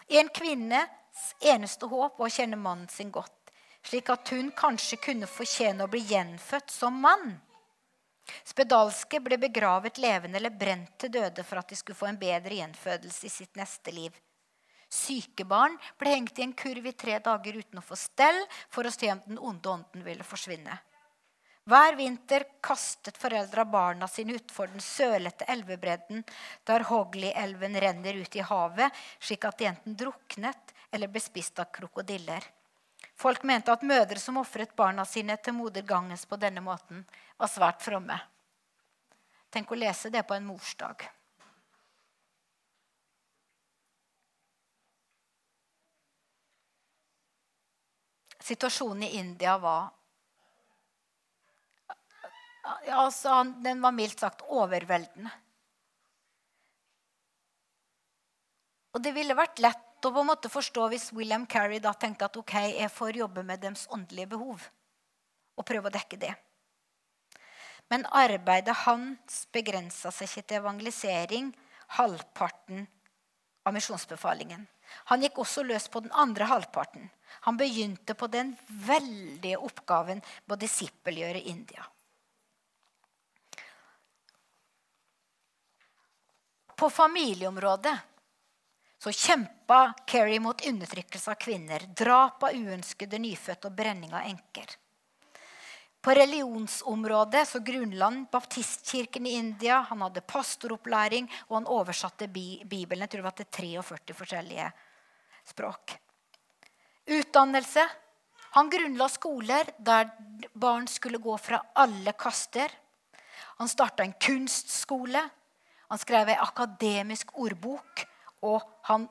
En 0.09 0.29
kvinnes 0.29 1.33
eneste 1.41 1.89
håp 1.89 2.19
var 2.19 2.29
å 2.29 2.35
kjenne 2.35 2.59
mannen 2.61 2.91
sin 2.93 3.11
godt 3.15 3.45
slik 3.89 4.11
at 4.13 4.29
hun 4.33 4.51
kanskje 4.57 5.01
kunne 5.03 5.29
fortjene 5.29 5.85
å 5.85 5.91
bli 5.91 6.01
gjenfødt 6.09 6.73
som 6.73 6.97
mann. 7.05 7.37
Spedalske 8.45 9.21
ble 9.21 9.39
begravet 9.41 9.99
levende 10.01 10.39
eller 10.41 10.55
brent 10.55 10.95
til 10.99 11.13
døde 11.17 11.45
for 11.45 11.61
at 11.61 11.69
de 11.69 11.79
skulle 11.79 11.99
få 11.99 12.09
en 12.11 12.21
bedre 12.21 12.61
gjenfødelse 12.61 13.27
i 13.27 13.33
sitt 13.33 13.61
neste 13.61 13.93
liv. 13.93 14.15
Syke 14.95 15.45
barn 15.49 15.77
ble 15.99 16.13
hengt 16.15 16.39
i 16.39 16.45
en 16.47 16.57
kurv 16.57 16.87
i 16.87 16.95
tre 16.97 17.19
dager 17.19 17.57
uten 17.59 17.81
å 17.81 17.85
få 17.85 17.99
stell 17.99 18.41
for 18.73 18.87
å 18.87 18.93
se 18.95 19.11
om 19.13 19.23
den 19.27 19.41
onde 19.41 19.71
ånden 19.71 20.05
ville 20.07 20.27
forsvinne. 20.27 20.77
Hver 21.65 21.97
vinter 21.97 22.45
kastet 22.61 23.17
foreldra 23.17 23.65
barna 23.65 24.05
sine 24.09 24.37
utfor 24.37 24.69
den 24.69 24.83
sølete 24.85 25.47
elvebredden 25.49 26.21
der 26.69 26.85
Hogli-elven 26.91 27.79
renner 27.81 28.21
ut 28.21 28.37
i 28.37 28.45
havet, 28.45 28.93
slik 29.19 29.47
at 29.49 29.59
de 29.59 29.71
enten 29.71 29.97
druknet 29.97 30.75
eller 30.93 31.09
ble 31.09 31.23
spist 31.25 31.59
av 31.65 31.73
krokodiller. 31.73 32.45
Folk 33.25 33.43
mente 33.49 33.73
at 33.73 33.81
mødre 33.89 34.21
som 34.21 34.37
ofret 34.37 34.75
barna 34.77 35.07
sine 35.09 35.39
til 35.41 35.55
moder 35.57 35.85
Ganges 35.89 36.27
på 36.29 36.37
denne 36.37 36.61
måten, 36.61 37.07
var 37.41 37.49
svært 37.49 37.81
fromme. 37.81 38.19
Tenk 39.49 39.71
å 39.73 39.79
lese 39.79 40.11
det 40.13 40.21
på 40.29 40.37
en 40.37 40.45
morsdag. 40.45 41.07
Situasjonen 48.45 49.07
i 49.07 49.15
India 49.23 49.57
var 49.57 49.89
altså, 52.93 53.41
Den 53.65 53.81
var 53.81 53.97
mildt 53.97 54.21
sagt 54.21 54.45
overveldende. 54.45 55.33
Og 58.93 59.01
det 59.01 59.17
ville 59.17 59.41
vært 59.41 59.65
lett 59.65 59.94
å 60.09 60.15
på 60.15 60.23
en 60.25 60.31
måte 60.31 60.51
forstå 60.53 60.89
hvis 60.93 61.11
William 61.17 61.47
Carey 61.47 61.81
da 61.83 61.95
tenkte 61.95 62.29
at 62.29 62.37
ok, 62.37 62.55
jeg 62.77 62.91
får 62.93 63.21
jobbe 63.23 63.45
med 63.47 63.63
deres 63.63 63.87
åndelige 63.95 64.33
behov. 64.35 64.67
Og 65.55 65.67
prøve 65.67 65.91
å 65.91 65.95
dekke 65.95 66.19
det. 66.21 66.35
Men 67.93 68.07
arbeidet 68.17 68.75
hans 68.85 69.45
begrensa 69.53 70.11
seg 70.13 70.31
ikke 70.31 70.49
til 70.49 70.63
evangelisering 70.63 71.51
halvparten 71.99 72.87
av 73.65 73.75
misjonsbefalingen. 73.77 74.65
Han 75.11 75.25
gikk 75.25 75.39
også 75.41 75.65
løs 75.65 75.87
på 75.89 76.03
den 76.05 76.13
andre 76.13 76.49
halvparten. 76.49 77.09
Han 77.47 77.59
begynte 77.61 78.17
på 78.17 78.29
den 78.33 78.55
veldige 78.69 79.59
oppgaven 79.59 80.21
med 80.21 80.57
å 80.57 80.61
disippelgjøre 80.61 81.45
India. 81.51 81.85
På 86.75 86.91
familieområdet 86.91 87.95
så 89.05 89.13
kjempa 89.13 89.93
Kerry 90.09 90.39
mot 90.41 90.67
undertrykkelse 90.67 91.31
av 91.31 91.37
kvinner, 91.37 91.83
drap 91.97 92.47
av 92.47 92.57
uønskede 92.57 93.19
nyfødte 93.21 93.69
og 93.69 93.77
brenning 93.77 94.15
av 94.17 94.25
enker. 94.25 94.71
På 96.05 96.15
religionsområdet 96.17 97.43
så 97.49 97.61
han 98.01 98.25
baptistkirken 98.33 99.27
i 99.27 99.35
India. 99.37 99.83
Han 99.89 100.03
hadde 100.05 100.21
pastoropplæring, 100.21 101.29
og 101.49 101.57
han 101.57 101.69
oversatte 101.69 102.29
Bibelen 102.29 103.05
jeg 103.05 103.11
tror 103.11 103.23
det 103.23 103.29
var 103.29 103.37
til 103.39 103.51
43 103.53 104.17
forskjellige 104.17 104.71
språk. 105.49 105.97
Utdannelse. 107.05 107.85
Han 108.57 108.71
grunnla 108.71 109.09
skoler 109.09 109.69
der 109.79 110.13
barn 110.55 110.89
skulle 110.89 111.19
gå 111.19 111.37
fra 111.37 111.61
alle 111.75 112.13
kaster. 112.13 112.73
Han 113.61 113.69
starta 113.69 114.05
en 114.05 114.17
kunstskole. 114.17 115.29
Han 115.89 116.01
skrev 116.01 116.33
ei 116.33 116.41
akademisk 116.41 117.37
ordbok, 117.37 118.07
og 118.45 118.63
han 118.91 119.07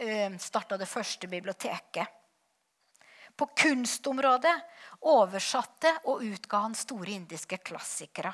eh, 0.00 0.36
starta 0.38 0.76
det 0.76 0.88
første 0.90 1.28
biblioteket. 1.30 2.06
På 3.36 3.48
kunstområdet 3.52 4.54
oversatte 5.08 5.92
og 6.08 6.24
utga 6.24 6.62
han 6.64 6.76
store 6.76 7.16
indiske 7.18 7.58
klassikere. 7.60 8.32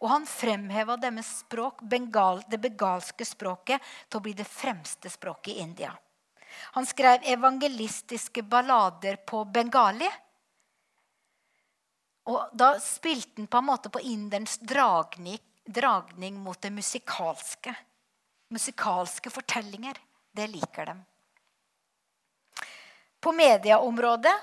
Og 0.00 0.08
han 0.12 0.24
fremheva 0.28 0.96
deres 1.00 1.28
språk, 1.42 1.82
bengal, 1.88 2.42
det 2.48 2.60
begalske 2.60 3.24
språket, 3.24 3.80
til 4.08 4.20
å 4.20 4.24
bli 4.24 4.34
det 4.36 4.48
fremste 4.48 5.12
språket 5.12 5.54
i 5.54 5.60
India. 5.64 5.92
Han 6.76 6.86
skrev 6.86 7.24
evangelistiske 7.32 8.42
ballader 8.42 9.16
på 9.16 9.44
bengali. 9.44 10.08
Og 12.28 12.52
da 12.52 12.74
spilte 12.80 13.40
han 13.40 13.48
på 13.50 13.62
en 13.62 13.68
måte 13.68 13.92
på 13.92 14.02
inderens 14.04 14.58
dragning, 14.60 15.40
dragning 15.64 16.36
mot 16.40 16.60
det 16.60 16.70
musikalske. 16.70 17.74
Musikalske 18.52 19.32
fortellinger. 19.32 19.96
Det 20.32 20.46
liker 20.52 20.92
dem. 20.92 21.02
På 23.20 23.32
medieområdet 23.32 24.34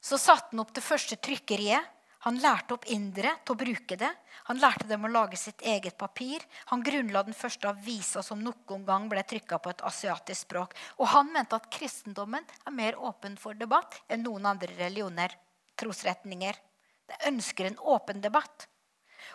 så 0.00 0.18
satte 0.18 0.52
han 0.52 0.62
opp 0.62 0.74
det 0.74 0.84
første 0.84 1.16
trykkeriet. 1.16 1.96
Han 2.26 2.36
lærte 2.36 2.76
opp 2.76 2.84
indere 2.92 3.32
til 3.44 3.54
å 3.54 3.60
bruke 3.62 3.96
det. 3.96 4.10
Han 4.50 4.60
lærte 4.60 4.84
dem 4.88 5.06
å 5.08 5.10
lage 5.12 5.38
sitt 5.40 5.62
eget 5.64 5.96
papir. 5.98 6.42
Han 6.68 6.84
grunnla 6.84 7.22
den 7.24 7.36
første 7.36 7.70
avisa 7.70 8.22
som 8.22 8.42
noen 8.44 8.84
gang 8.84 9.08
ble 9.08 9.24
trykka 9.24 9.58
på 9.58 9.72
et 9.72 9.84
asiatisk 9.88 10.44
språk. 10.44 10.76
Og 11.00 11.08
han 11.14 11.32
mente 11.32 11.56
at 11.56 11.70
kristendommen 11.72 12.44
er 12.44 12.76
mer 12.76 12.98
åpen 13.00 13.38
for 13.40 13.56
debatt 13.56 14.02
enn 14.08 14.26
noen 14.26 14.50
andre 14.52 14.76
religioner. 14.76 15.32
Trosretninger. 15.80 16.60
Det 17.08 17.22
ønsker 17.32 17.70
en 17.70 17.80
åpen 17.96 18.20
debatt. 18.20 18.68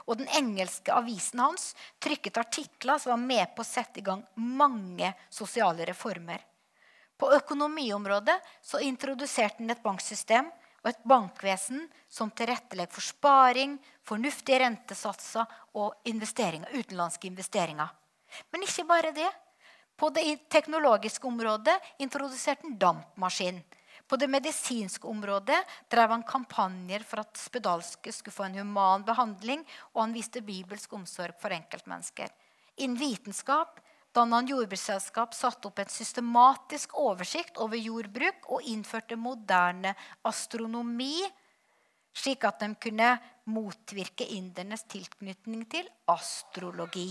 Og 0.05 0.19
den 0.19 0.27
engelske 0.37 0.93
avisen 0.93 1.41
hans 1.43 1.71
trykket 2.03 2.37
artikler 2.41 2.99
som 3.01 3.15
var 3.15 3.23
med 3.23 3.55
på 3.55 3.63
å 3.63 3.67
sette 3.67 4.01
i 4.01 4.05
gang 4.05 4.23
mange 4.35 5.13
sosiale 5.29 5.87
reformer. 5.87 6.43
På 7.17 7.31
økonomiområdet 7.31 8.35
så 8.61 8.81
introduserte 8.83 9.63
han 9.63 9.71
et 9.71 9.83
banksystem 9.83 10.49
og 10.83 10.89
et 10.91 11.05
bankvesen 11.07 11.87
som 12.11 12.29
tilrettelegger 12.29 12.93
for 12.93 13.05
sparing, 13.05 13.77
fornuftige 14.05 14.59
rentesatser 14.61 15.47
og 15.79 15.95
investeringer, 16.11 16.69
utenlandske 16.75 17.29
investeringer. 17.31 17.89
Men 18.51 18.67
ikke 18.67 18.85
bare 18.89 19.15
det. 19.15 19.31
På 19.95 20.11
det 20.11 20.27
teknologiske 20.51 21.27
området 21.27 21.77
introduserte 22.03 22.67
han 22.67 22.77
dampmaskin. 22.77 23.63
På 24.07 24.19
det 24.21 24.27
medisinske 24.29 25.07
området 25.07 25.57
drev 25.89 26.11
han 26.13 26.23
kampanjer 26.27 27.05
for 27.07 27.23
at 27.23 27.39
spedalske 27.41 28.13
skulle 28.13 28.35
få 28.35 28.45
en 28.45 28.59
human 28.59 29.05
behandling, 29.07 29.63
og 29.93 30.03
han 30.03 30.13
viste 30.13 30.43
bibelsk 30.45 30.93
omsorg 30.93 31.39
for 31.41 31.55
enkeltmennesker. 31.55 32.29
Innen 32.77 32.99
vitenskap 32.99 33.79
danna 34.15 34.39
han 34.39 34.47
jordbruksselskap, 34.47 35.33
satte 35.35 35.67
opp 35.67 35.79
en 35.81 35.91
systematisk 35.91 36.95
oversikt 37.01 37.57
over 37.63 37.79
jordbruk 37.79 38.47
og 38.55 38.67
innførte 38.71 39.17
moderne 39.19 39.95
astronomi, 40.23 41.17
slik 42.15 42.45
at 42.47 42.61
de 42.63 42.71
kunne 42.79 43.09
motvirke 43.51 44.27
indernes 44.37 44.85
tilknytning 44.87 45.65
til 45.71 45.89
astrologi. 46.11 47.09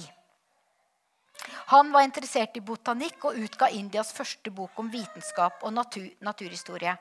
Han 1.75 1.91
var 1.91 2.05
interessert 2.07 2.55
i 2.55 2.61
botanikk 2.63 3.25
og 3.27 3.39
utga 3.43 3.67
Indias 3.75 4.13
første 4.15 4.51
bok 4.55 4.77
om 4.79 4.87
vitenskap 4.93 5.65
og 5.67 5.73
natur, 5.75 6.05
naturhistorie. 6.23 6.93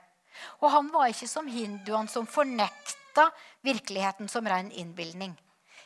Og 0.66 0.72
han 0.74 0.88
var 0.90 1.12
ikke 1.12 1.28
som 1.30 1.46
hinduene 1.46 2.10
som 2.10 2.26
fornekta 2.26 3.28
virkeligheten 3.62 4.32
som 4.34 4.48
ren 4.50 4.72
innbilning. 4.72 5.36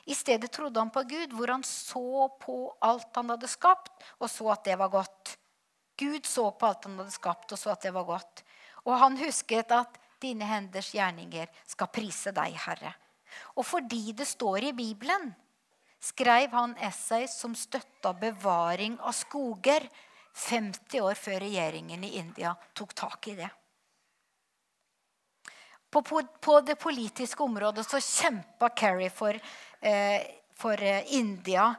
I 0.07 0.15
stedet 0.15 0.53
trodde 0.55 0.79
han 0.79 0.93
på 0.95 1.03
Gud, 1.03 1.33
hvor 1.35 1.51
han 1.51 1.65
så 1.67 2.29
på 2.39 2.55
alt 2.79 3.19
han 3.19 3.33
hadde 3.33 3.49
skapt, 3.51 3.91
og 4.23 4.31
så 4.31 4.53
at 4.53 4.63
det 4.69 4.77
var 4.79 4.93
godt. 4.93 5.33
Gud 5.99 6.23
så 6.23 6.45
på 6.55 6.69
alt 6.69 6.87
han 6.87 6.95
hadde 7.01 7.15
skapt, 7.17 7.51
og 7.51 7.59
så 7.59 7.73
at 7.73 7.83
det 7.83 7.91
var 7.91 8.07
godt. 8.07 8.45
Og 8.85 8.95
han 9.01 9.19
husket 9.19 9.73
at 9.75 9.99
dine 10.23 10.47
henders 10.47 10.93
gjerninger 10.95 11.51
skal 11.67 11.91
prise 11.91 12.31
deg, 12.31 12.55
Herre. 12.55 12.95
Og 13.59 13.67
fordi 13.67 14.15
det 14.15 14.29
står 14.31 14.69
i 14.69 14.73
Bibelen, 14.79 15.33
skrev 16.07 16.55
han 16.55 16.75
essay 16.87 17.27
som 17.31 17.55
støtta 17.55 18.13
bevaring 18.17 18.97
av 18.99 19.15
skoger 19.17 19.87
50 20.37 21.01
år 21.01 21.15
før 21.17 21.39
regjeringen 21.45 22.03
i 22.05 22.15
India 22.21 22.53
tok 22.77 22.93
tak 22.93 23.31
i 23.31 23.37
det. 23.39 23.49
På, 25.89 26.01
på, 26.03 26.19
på 26.43 26.59
det 26.67 26.75
politiske 26.75 27.43
området 27.43 27.85
så 27.87 27.99
kjempa 28.03 28.69
Kerry 28.75 29.07
for 29.09 29.39
Eh, 29.81 30.21
for 30.53 30.83
eh, 30.83 31.13
India 31.13 31.75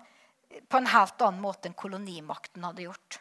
på 0.69 0.77
en 0.77 0.87
helt 0.87 1.21
annen 1.21 1.41
måte 1.41 1.69
enn 1.69 1.75
kolonimakten 1.75 2.65
hadde 2.65 2.87
gjort. 2.87 3.21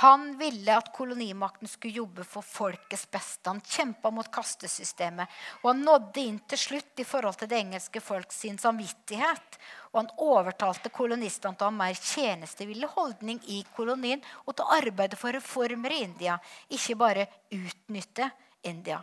Han 0.00 0.38
ville 0.38 0.76
at 0.76 0.94
kolonimakten 0.96 1.68
skulle 1.68 1.98
jobbe 2.00 2.24
for 2.24 2.40
folkets 2.46 3.02
beste. 3.10 3.50
Han 3.50 3.60
kjempa 3.60 4.08
mot 4.10 4.30
kastesystemet. 4.32 5.28
Og 5.60 5.66
han 5.74 5.82
nådde 5.84 6.22
inn 6.24 6.38
til 6.48 6.60
slutt 6.62 7.02
i 7.02 7.04
forhold 7.04 7.36
til 7.36 7.50
det 7.50 7.58
engelske 7.60 8.00
folk 8.00 8.32
sin 8.32 8.56
samvittighet. 8.58 9.58
Og 9.92 9.98
han 10.00 10.08
overtalte 10.24 10.88
kolonistene 10.94 11.52
til 11.52 11.68
å 11.68 11.68
ha 11.68 11.76
mer 11.82 12.00
tjenestevillig 12.00 12.88
holdning 12.94 13.42
i 13.52 13.60
kolonien 13.76 14.24
og 14.46 14.54
til 14.54 14.64
å 14.64 14.80
arbeide 14.80 15.20
for 15.20 15.36
reformer 15.36 15.92
i 15.92 16.00
India, 16.06 16.38
ikke 16.72 16.96
bare 16.96 17.28
utnytte 17.52 18.30
India. 18.72 19.02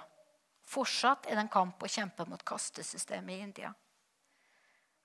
Fortsatt 0.65 1.29
er 1.29 1.37
det 1.37 1.45
en 1.45 1.55
kamp 1.59 1.83
å 1.83 1.93
kjempe 1.93 2.25
mot 2.25 2.41
kastesystemet 2.41 3.35
i 3.37 3.43
India. 3.45 3.75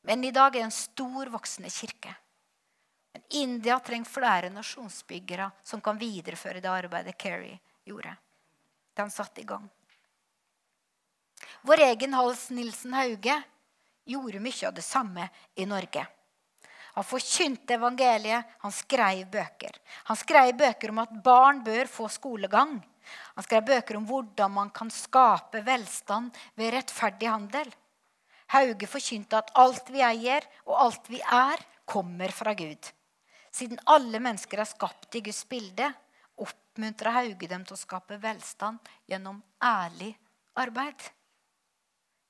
Men 0.08 0.24
i 0.24 0.32
dag 0.32 0.56
er 0.56 0.62
det 0.62 0.68
en 0.70 0.78
stor, 0.80 1.28
voksende 1.36 1.68
kirke. 1.70 2.16
Men 3.12 3.22
India 3.28 3.78
trenger 3.80 4.08
flere 4.10 4.50
nasjonsbyggere 4.50 5.50
som 5.62 5.80
kan 5.80 5.98
videreføre 6.00 6.60
det 6.60 6.70
arbeidet 6.70 7.18
Kerry 7.18 7.58
gjorde. 7.84 8.16
Den 8.96 9.10
satte 9.10 9.40
i 9.40 9.44
gang. 9.48 9.68
Vår 11.62 11.80
egen 11.80 12.14
Hals 12.14 12.50
Nilsen 12.50 12.94
Hauge 12.96 13.36
gjorde 14.04 14.40
mye 14.42 14.68
av 14.68 14.74
det 14.74 14.84
samme 14.84 15.28
i 15.54 15.66
Norge. 15.66 16.06
Han 16.92 17.04
forkynte 17.04 17.74
evangeliet, 17.78 18.48
han 18.58 18.72
skrev 18.72 19.22
bøker. 19.32 19.76
Han 20.10 20.16
skrev 20.16 20.50
bøker 20.56 20.92
om 20.92 21.00
at 21.00 21.12
barn 21.24 21.62
bør 21.64 21.88
få 21.88 22.08
skolegang. 22.12 22.74
Han 23.36 23.46
skrev 23.46 23.64
bøker 23.68 23.96
om 23.96 24.08
hvordan 24.08 24.52
man 24.52 24.72
kan 24.74 24.90
skape 24.92 25.62
velstand 25.64 26.36
ved 26.58 26.74
rettferdig 26.74 27.30
handel. 27.30 27.70
Hauge 28.52 28.88
forkynte 28.90 29.40
at 29.40 29.54
alt 29.56 29.88
vi 29.92 30.02
eier 30.04 30.44
og 30.66 30.76
alt 30.84 31.08
vi 31.08 31.22
er, 31.22 31.62
kommer 31.88 32.32
fra 32.34 32.52
Gud. 32.56 32.92
Siden 33.52 33.80
alle 33.92 34.20
mennesker 34.22 34.62
er 34.62 34.68
skapt 34.68 35.18
i 35.18 35.24
Guds 35.24 35.44
bilde, 35.48 35.90
oppmuntra 36.40 37.12
Hauge 37.18 37.48
dem 37.50 37.66
til 37.68 37.76
å 37.76 37.80
skape 37.80 38.16
velstand 38.22 38.80
gjennom 39.10 39.42
ærlig 39.62 40.14
arbeid. 40.58 41.10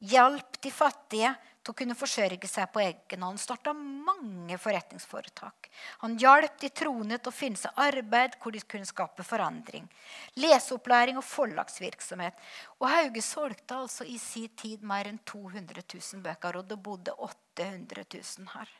Hjalp 0.03 0.59
de 0.65 0.71
fattige 0.75 1.31
til 1.63 1.71
å 1.71 1.77
kunne 1.79 1.95
forsørge 1.95 2.49
seg 2.51 2.67
på 2.75 2.83
egen 2.83 3.23
hånd. 3.23 3.39
Starta 3.39 3.71
mange 3.77 4.59
forretningsforetak. 4.59 5.69
Han 6.03 6.17
hjalp 6.19 6.59
de 6.59 6.73
troende 6.75 7.21
til 7.21 7.31
å 7.31 7.37
finne 7.37 7.61
seg 7.61 7.79
arbeid 7.85 8.35
hvor 8.43 8.55
de 8.55 8.65
kunne 8.67 8.89
skape 8.89 9.23
forandring. 9.27 9.87
Leseopplæring 10.43 11.23
og 11.23 11.27
forlagsvirksomhet. 11.29 12.35
Og 12.81 12.89
Hauge 12.91 13.23
solgte 13.23 13.79
altså 13.79 14.09
i 14.11 14.19
sin 14.19 14.51
tid 14.59 14.83
mer 14.83 15.07
enn 15.07 15.23
200 15.23 15.87
000 15.87 16.27
bøker, 16.27 16.59
og 16.59 16.67
det 16.67 16.83
bodde 16.83 17.15
800 17.15 18.09
000 18.11 18.57
her. 18.57 18.79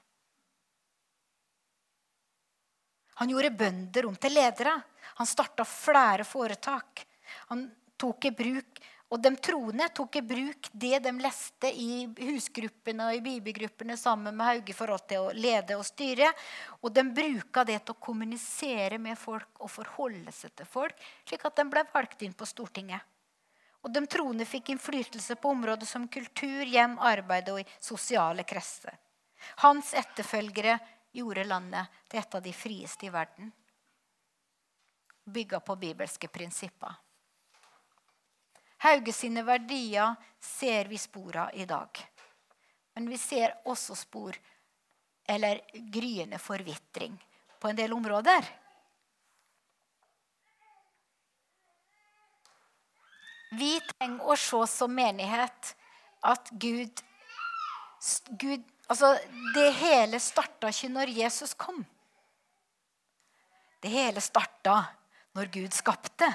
Han 3.21 3.33
gjorde 3.33 3.53
bønder 3.57 4.09
om 4.09 4.17
til 4.17 4.35
ledere. 4.37 4.75
Han 5.19 5.29
starta 5.29 5.65
flere 5.69 6.25
foretak. 6.25 7.05
Han 7.51 7.69
tok 8.01 8.31
i 8.31 8.35
bruk 8.37 8.83
Og 9.13 9.21
de 9.21 9.29
troende 9.45 9.85
tok 9.93 10.17
i 10.17 10.23
bruk 10.25 10.71
det 10.73 11.03
de 11.05 11.11
leste 11.21 11.69
i 11.69 12.07
husgruppene 12.17 13.11
og 13.11 13.19
i 13.19 13.21
bibelgruppene 13.21 13.93
sammen 14.01 14.33
med 14.33 14.47
Hauge 14.49 14.73
i 14.73 14.77
forhold 14.77 15.05
til 15.05 15.27
å 15.27 15.35
lede 15.37 15.77
og 15.77 15.85
styre. 15.85 16.31
Og 16.81 16.95
de 16.97 17.05
bruka 17.13 17.61
det 17.69 17.77
til 17.83 17.93
å 17.93 18.01
kommunisere 18.07 18.97
med 18.97 19.21
folk 19.21 19.61
og 19.61 19.69
forholde 19.69 20.33
seg 20.33 20.55
til 20.57 20.71
folk, 20.79 20.97
slik 21.29 21.45
at 21.45 21.61
de 21.61 21.67
ble 21.75 21.85
valgt 21.93 22.25
inn 22.25 22.33
på 22.33 22.49
Stortinget. 22.49 23.05
Og 23.85 23.93
de 23.93 24.01
troende 24.07 24.49
fikk 24.49 24.73
innflytelse 24.73 25.37
på 25.37 25.53
områder 25.59 25.93
som 25.93 26.09
kultur, 26.09 26.65
hjem, 26.65 26.97
arbeid 26.97 27.53
og 27.53 27.77
sosiale 27.83 28.49
kretser. 28.49 28.97
Hans 29.61 29.93
etterfølgere 29.99 30.79
gjorde 31.13 31.45
landet 31.45 32.03
til 32.09 32.21
et 32.21 32.35
av 32.35 32.43
de 32.43 32.53
frieste 32.57 33.07
i 33.07 33.13
verden. 33.13 33.53
Bygga 35.25 35.61
på 35.61 35.77
bibelske 35.77 36.29
prinsipper. 36.29 36.95
Hauge 38.83 39.13
sine 39.15 39.45
verdier 39.47 40.17
ser 40.43 40.89
vi 40.91 40.99
spor 40.99 41.37
av 41.45 41.55
i 41.55 41.67
dag. 41.71 42.01
Men 42.95 43.07
vi 43.09 43.19
ser 43.19 43.55
også 43.65 43.95
spor, 43.97 44.37
eller 45.25 45.61
gryende 45.95 46.39
forvitring, 46.43 47.15
på 47.61 47.71
en 47.71 47.79
del 47.79 47.95
områder. 47.95 48.49
Vi 53.53 53.77
trenger 53.95 54.33
å 54.33 54.37
se 54.41 54.65
som 54.73 54.93
menighet 54.97 55.75
at 56.25 56.51
Gud, 56.51 57.03
Gud 58.41 58.65
altså 58.93 59.17
Det 59.55 59.69
hele 59.81 60.21
starta 60.21 60.71
ikke 60.73 60.93
når 60.93 61.13
Jesus 61.17 61.55
kom. 61.59 61.83
Det 63.83 63.91
hele 63.91 64.23
starta 64.23 64.79
når 65.37 65.51
Gud 65.53 65.75
skapte. 65.75 66.29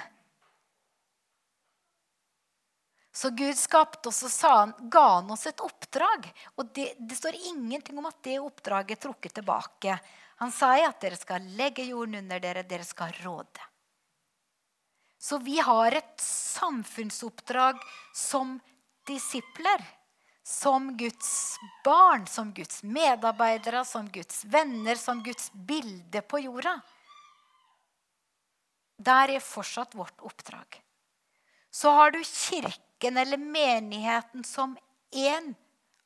Så 3.18 3.32
Gud 3.34 3.58
skapte 3.58 4.12
oss 4.12 4.20
og 4.28 4.52
han, 4.52 4.74
ga 4.94 5.06
han 5.16 5.32
oss 5.34 5.48
et 5.50 5.62
oppdrag. 5.66 6.28
Og 6.58 6.70
det, 6.76 6.92
det, 7.00 7.16
står 7.18 7.40
ingenting 7.50 7.98
om 7.98 8.06
at 8.10 8.20
det 8.26 8.38
oppdraget 8.38 8.98
er 8.98 9.02
trukket 9.08 9.34
tilbake. 9.40 9.96
Han 10.44 10.54
sa 10.54 10.76
at 10.86 11.00
dere 11.02 11.18
skal 11.18 11.48
legge 11.58 11.88
jorden 11.88 12.20
under 12.20 12.44
dere, 12.44 12.62
dere 12.68 12.86
skal 12.86 13.16
råde. 13.24 13.64
Så 15.18 15.40
vi 15.42 15.58
har 15.58 15.98
et 15.98 16.22
samfunnsoppdrag 16.22 17.82
som 18.14 18.60
disipler. 19.10 19.82
Som 20.48 20.94
Guds 20.98 21.58
barn, 21.84 22.28
som 22.28 22.54
Guds 22.56 22.84
medarbeidere, 22.84 23.84
som 23.86 24.08
Guds 24.08 24.46
venner, 24.46 24.96
som 24.96 25.20
Guds 25.24 25.52
bilde 25.52 26.22
på 26.22 26.40
jorda. 26.40 26.78
Der 28.98 29.34
er 29.36 29.44
fortsatt 29.44 29.96
vårt 29.96 30.22
oppdrag. 30.24 30.80
Så 31.70 31.92
har 31.92 32.12
du 32.16 32.24
kirken 32.24 33.18
eller 33.18 33.38
menigheten 33.38 34.44
som 34.44 34.78
én 35.12 35.52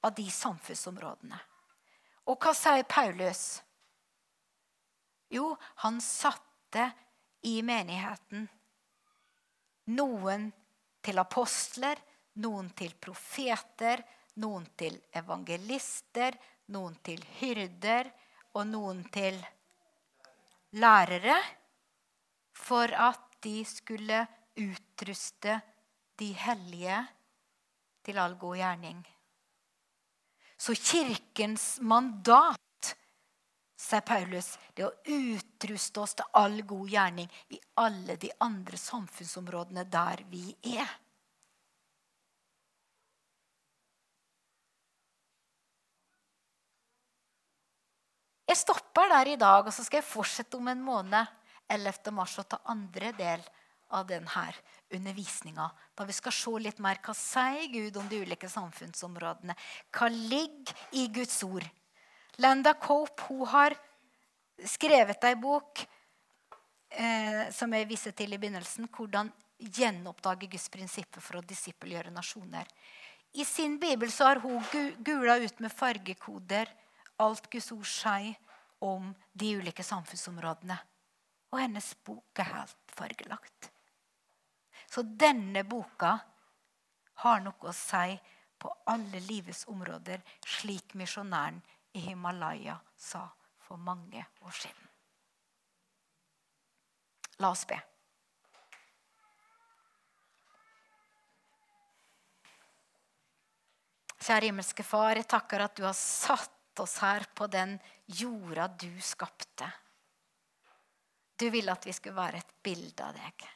av 0.01 0.15
de 0.17 0.25
samfunnsområdene. 0.31 1.37
Og 2.25 2.41
hva 2.41 2.53
sier 2.57 2.87
Paulus? 2.89 3.61
Jo, 5.29 5.53
han 5.85 6.01
satte 6.01 6.89
i 7.45 7.61
menigheten 7.61 8.49
noen 9.93 10.49
til 11.01 11.21
apostler, 11.21 12.01
noen 12.41 12.73
til 12.77 12.97
profeter, 12.99 14.03
noen 14.39 14.65
til 14.79 14.95
evangelister, 15.15 16.38
noen 16.71 16.95
til 17.03 17.23
hyrder 17.39 18.07
og 18.55 18.67
noen 18.69 19.03
til 19.11 19.38
lærere. 20.79 21.36
For 22.55 22.93
at 22.93 23.41
de 23.43 23.63
skulle 23.65 24.21
utruste 24.61 25.57
de 26.19 26.29
hellige 26.38 26.99
til 28.05 28.19
all 28.21 28.38
god 28.38 28.59
gjerning. 28.59 28.99
Så 30.61 30.75
kirkens 30.77 31.79
mandat, 31.82 32.91
sier 33.82 34.03
Paulus, 34.05 34.53
det 34.77 34.86
å 34.86 34.91
utruste 35.09 36.03
oss 36.03 36.13
til 36.19 36.38
all 36.38 36.59
god 36.69 36.91
gjerning 36.91 37.32
i 37.49 37.57
alle 37.82 38.17
de 38.21 38.29
andre 38.45 38.77
samfunnsområdene 38.77 39.88
der 39.89 40.21
vi 40.29 40.51
er. 40.75 40.91
Jeg 48.52 48.60
stopper 48.60 49.08
der 49.08 49.30
i 49.32 49.39
dag, 49.39 49.64
og 49.64 49.72
så 49.72 49.84
skal 49.86 50.02
jeg 50.02 50.10
fortsette 50.10 50.58
om 50.60 50.66
en 50.68 50.82
måned 50.84 51.28
11. 51.72 52.12
mars 52.12 52.34
og 52.41 52.49
ta 52.52 52.58
andre 52.74 53.14
del 53.16 53.43
av 53.95 54.10
denne 54.10 54.43
undervisninga. 54.91 55.70
Da 55.95 56.08
vi 56.08 56.16
skal 56.18 56.36
se 56.36 56.52
litt 56.60 56.82
mer 56.84 56.99
hva 57.06 57.16
sier 57.16 57.70
Gud 57.72 57.99
om 58.02 58.10
de 58.12 58.20
ulike 58.26 58.49
samfunnsområdene. 58.52 59.56
Hva 59.95 60.10
ligger 60.12 60.76
i 60.99 61.06
Guds 61.16 61.38
ord? 61.47 61.64
Landa 62.43 62.74
Cope 62.76 63.30
hun 63.30 63.47
har 63.54 63.78
skrevet 64.68 65.24
ei 65.32 65.39
bok 65.39 65.86
eh, 66.91 67.47
som 67.56 67.72
jeg 67.72 67.88
viser 67.88 68.12
til 68.20 68.36
i 68.36 68.41
begynnelsen. 68.41 68.91
Hvordan 68.91 69.32
gjenoppdage 69.80 70.52
Guds 70.52 70.68
prinsipper 70.76 71.24
for 71.24 71.39
å 71.39 71.45
disippelgjøre 71.47 72.12
nasjoner. 72.12 72.68
I 73.32 73.47
sin 73.47 73.80
bibel 73.80 74.12
så 74.12 74.34
har 74.34 74.43
hun 74.43 74.60
gula 74.99 75.39
ut 75.39 75.64
med 75.64 75.72
fargekoder 75.72 76.80
alt 77.22 77.49
Guds 77.51 77.72
ord 77.76 77.88
sier 77.88 78.36
om 78.82 79.11
de 79.34 79.53
ulike 79.57 79.84
samfunnsområdene. 79.86 80.78
Og 81.51 81.59
hennes 81.61 81.91
bok 82.05 82.39
er 82.41 82.49
helt 82.49 82.95
fargelagt. 82.95 83.72
Så 84.89 85.03
denne 85.03 85.63
boka 85.67 86.17
har 87.24 87.43
noe 87.43 87.69
å 87.69 87.76
si 87.76 88.15
på 88.61 88.72
alle 88.91 89.22
livets 89.26 89.65
områder, 89.72 90.22
slik 90.45 90.95
misjonæren 90.97 91.61
i 91.97 92.03
Himalaya 92.05 92.78
sa 92.97 93.26
for 93.61 93.78
mange 93.78 94.26
år 94.41 94.57
siden. 94.57 94.89
La 97.41 97.49
oss 97.49 97.65
be. 97.65 97.80
Kjære 104.22 104.51
himmelske 104.51 104.86
Far, 104.86 105.17
jeg 105.17 105.26
takker 105.26 105.63
at 105.65 105.78
du 105.80 105.82
har 105.88 105.97
satt 105.97 106.61
oss 106.80 106.97
her 107.03 107.26
på 107.36 107.47
den 107.51 107.78
jorda 108.05 108.67
du 108.67 108.91
skapte. 109.03 109.67
Du 111.36 111.49
ville 111.49 111.74
at 111.74 111.86
vi 111.86 111.93
skulle 111.93 112.15
være 112.15 112.41
et 112.41 112.53
bilde 112.63 113.03
av 113.03 113.17
deg. 113.17 113.47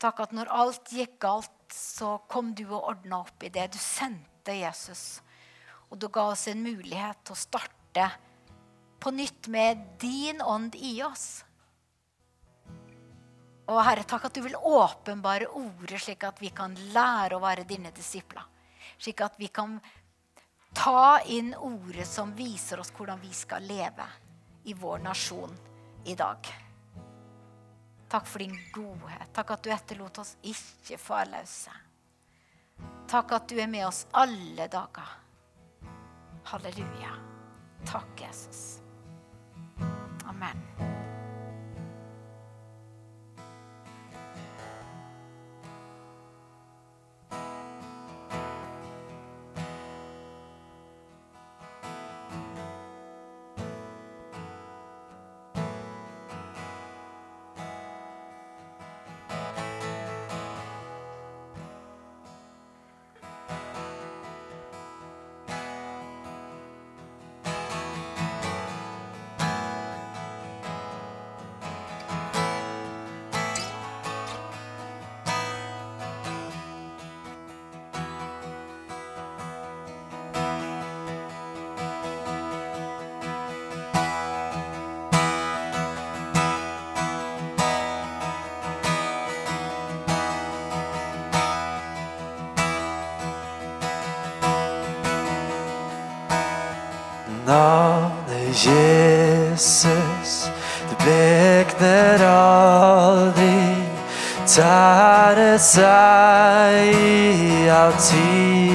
Takk 0.00 0.22
at 0.24 0.32
når 0.32 0.48
alt 0.56 0.92
gikk 0.96 1.18
galt, 1.20 1.52
så 1.74 2.16
kom 2.30 2.54
du 2.56 2.64
og 2.70 2.88
ordna 2.94 3.20
opp 3.20 3.44
i 3.44 3.52
det. 3.52 3.66
Du 3.74 3.78
sendte 3.78 4.54
Jesus. 4.56 5.20
Og 5.90 6.00
du 6.00 6.08
ga 6.08 6.30
oss 6.32 6.46
en 6.48 6.62
mulighet 6.64 7.20
til 7.26 7.36
å 7.36 7.38
starte 7.38 8.06
på 9.00 9.12
nytt 9.12 9.50
med 9.52 9.84
din 10.00 10.40
ånd 10.40 10.76
i 10.80 10.94
oss. 11.04 11.42
Og 13.70 13.78
Herre, 13.86 14.02
takk 14.08 14.26
at 14.26 14.34
du 14.34 14.42
vil 14.42 14.56
åpenbare 14.56 15.50
ordet, 15.54 16.00
slik 16.02 16.24
at 16.26 16.40
vi 16.42 16.50
kan 16.54 16.72
lære 16.94 17.36
å 17.36 17.42
være 17.44 17.68
dine 17.68 17.92
disipler. 17.94 18.46
Slik 18.98 19.20
at 19.22 19.36
vi 19.38 19.50
kan 19.52 19.76
ta 20.72 21.20
inn 21.26 21.54
ordet 21.54 22.06
som 22.06 22.34
viser 22.34 22.80
oss 22.80 22.92
hvordan 22.96 23.20
vi 23.20 23.32
skal 23.34 23.62
leve 23.66 24.06
i 24.64 24.74
vår 24.74 24.98
nasjon 24.98 25.54
i 26.04 26.14
dag. 26.14 26.50
Takk 28.10 28.26
for 28.26 28.38
din 28.38 28.58
godhet. 28.72 29.32
Takk 29.32 29.50
at 29.54 29.62
du 29.62 29.70
etterlot 29.70 30.18
oss 30.18 30.36
ikke 30.42 30.98
farløse. 30.98 31.74
Takk 33.10 33.32
at 33.38 33.48
du 33.50 33.58
er 33.60 33.70
med 33.70 33.86
oss 33.86 34.06
alle 34.10 34.66
dager. 34.70 35.16
Halleluja. 36.50 37.14
Takk, 37.86 38.20
Jesus. 38.20 38.80
Amen. 40.26 40.99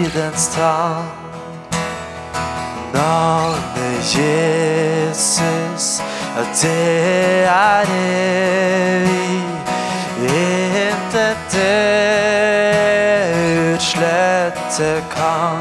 Tidens 0.05 0.47
tann. 0.55 1.05
Navnet 2.93 4.15
Jesus, 4.15 6.01
ja, 6.35 6.43
det 6.61 7.43
er 7.43 7.85
evig. 7.89 9.41
Intet 10.21 11.37
det 11.51 12.73
utslette 13.73 15.03
kan. 15.15 15.59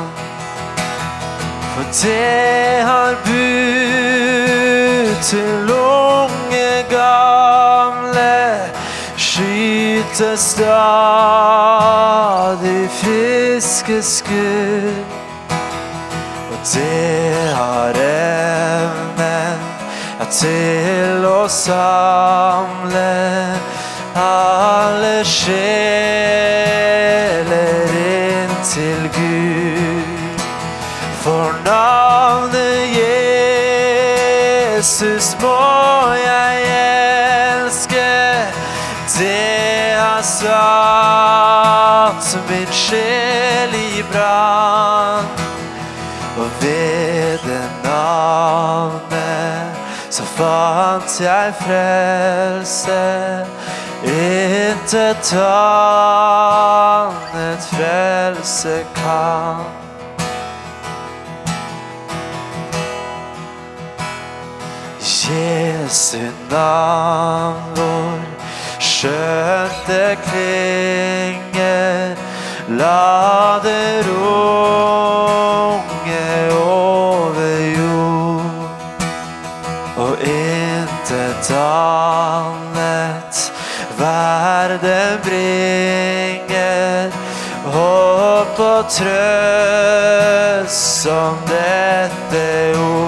For 1.75 1.85
det 2.03 2.83
har 2.83 3.15
bud 3.25 5.15
til 5.23 5.71
unge 5.71 6.85
gamle, 6.91 8.35
skytes 9.17 10.41
stadig 10.41 10.94
friske 13.55 14.03
skudd. 14.03 15.05
Og 16.51 16.59
det 16.75 17.53
har 17.55 17.95
evnen 18.03 19.61
ja, 20.19 20.27
til 20.31 21.27
å 21.29 21.47
samle 21.49 23.07
alle 24.19 25.15
sjeler 25.23 26.14
jeg 51.21 51.55
frelse. 51.61 53.03
Intet 54.05 55.33
annet 56.93 57.63
frelse 57.73 58.85
kan. 58.95 59.65
Jesu 65.01 66.19
navn 66.51 67.63
hvor 67.75 68.19
skjønt 68.79 69.87
det 69.87 70.19
klinger, 70.29 72.17
la 72.69 73.59
det 73.65 74.07
runge 74.09 74.54
intet 81.35 83.53
verden 83.99 85.19
bringer, 85.23 87.11
håp 87.65 88.59
og 88.59 88.85
trøst 88.91 91.03
som 91.03 91.37
dette 91.49 92.79
ord. 92.79 93.04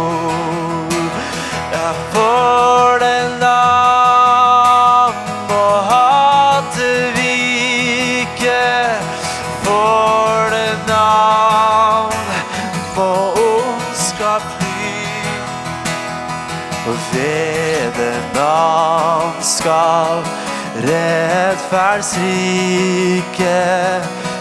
Rettferdsrike 21.96 23.56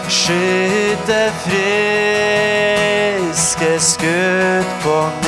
skyte 0.08 1.32
friske 3.32 3.80
skudd 3.80 4.66
på 4.82 5.10
ny. 5.22 5.25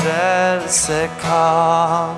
frelse 0.00 1.10
kan. 1.20 2.16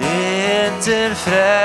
inntil 0.01 1.15
frelsens 1.15 1.62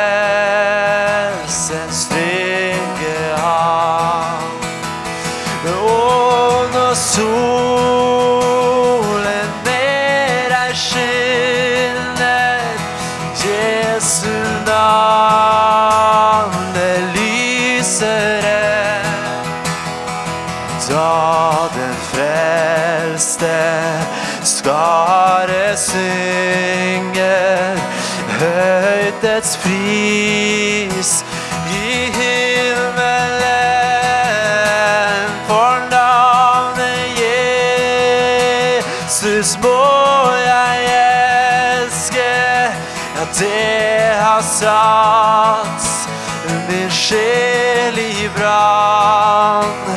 sjel 47.07 47.97
i 47.99 48.29
brann. 48.35 49.87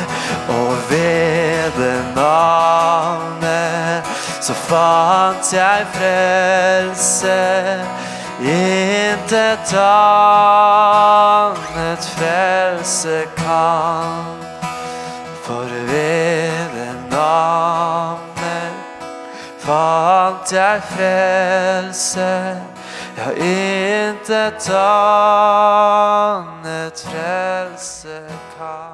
Og 0.49 0.75
ved 0.89 1.71
det 1.77 2.01
navnet 2.15 4.03
så 4.41 4.53
fant 4.53 5.53
jeg 5.53 5.85
frelse. 5.95 7.41
Intet 8.41 9.73
annet 9.77 10.03
frelse 12.17 13.17
kan. 13.37 14.25
For 15.43 15.67
ved 15.91 16.65
det 16.75 16.95
navnet 17.11 18.73
fant 19.59 20.53
jeg 20.53 20.81
frelse. 20.95 22.31
Ja, 23.17 23.29
intet 23.35 24.69
annet 24.73 26.60
frelse 26.95 28.27
kan. 28.57 28.90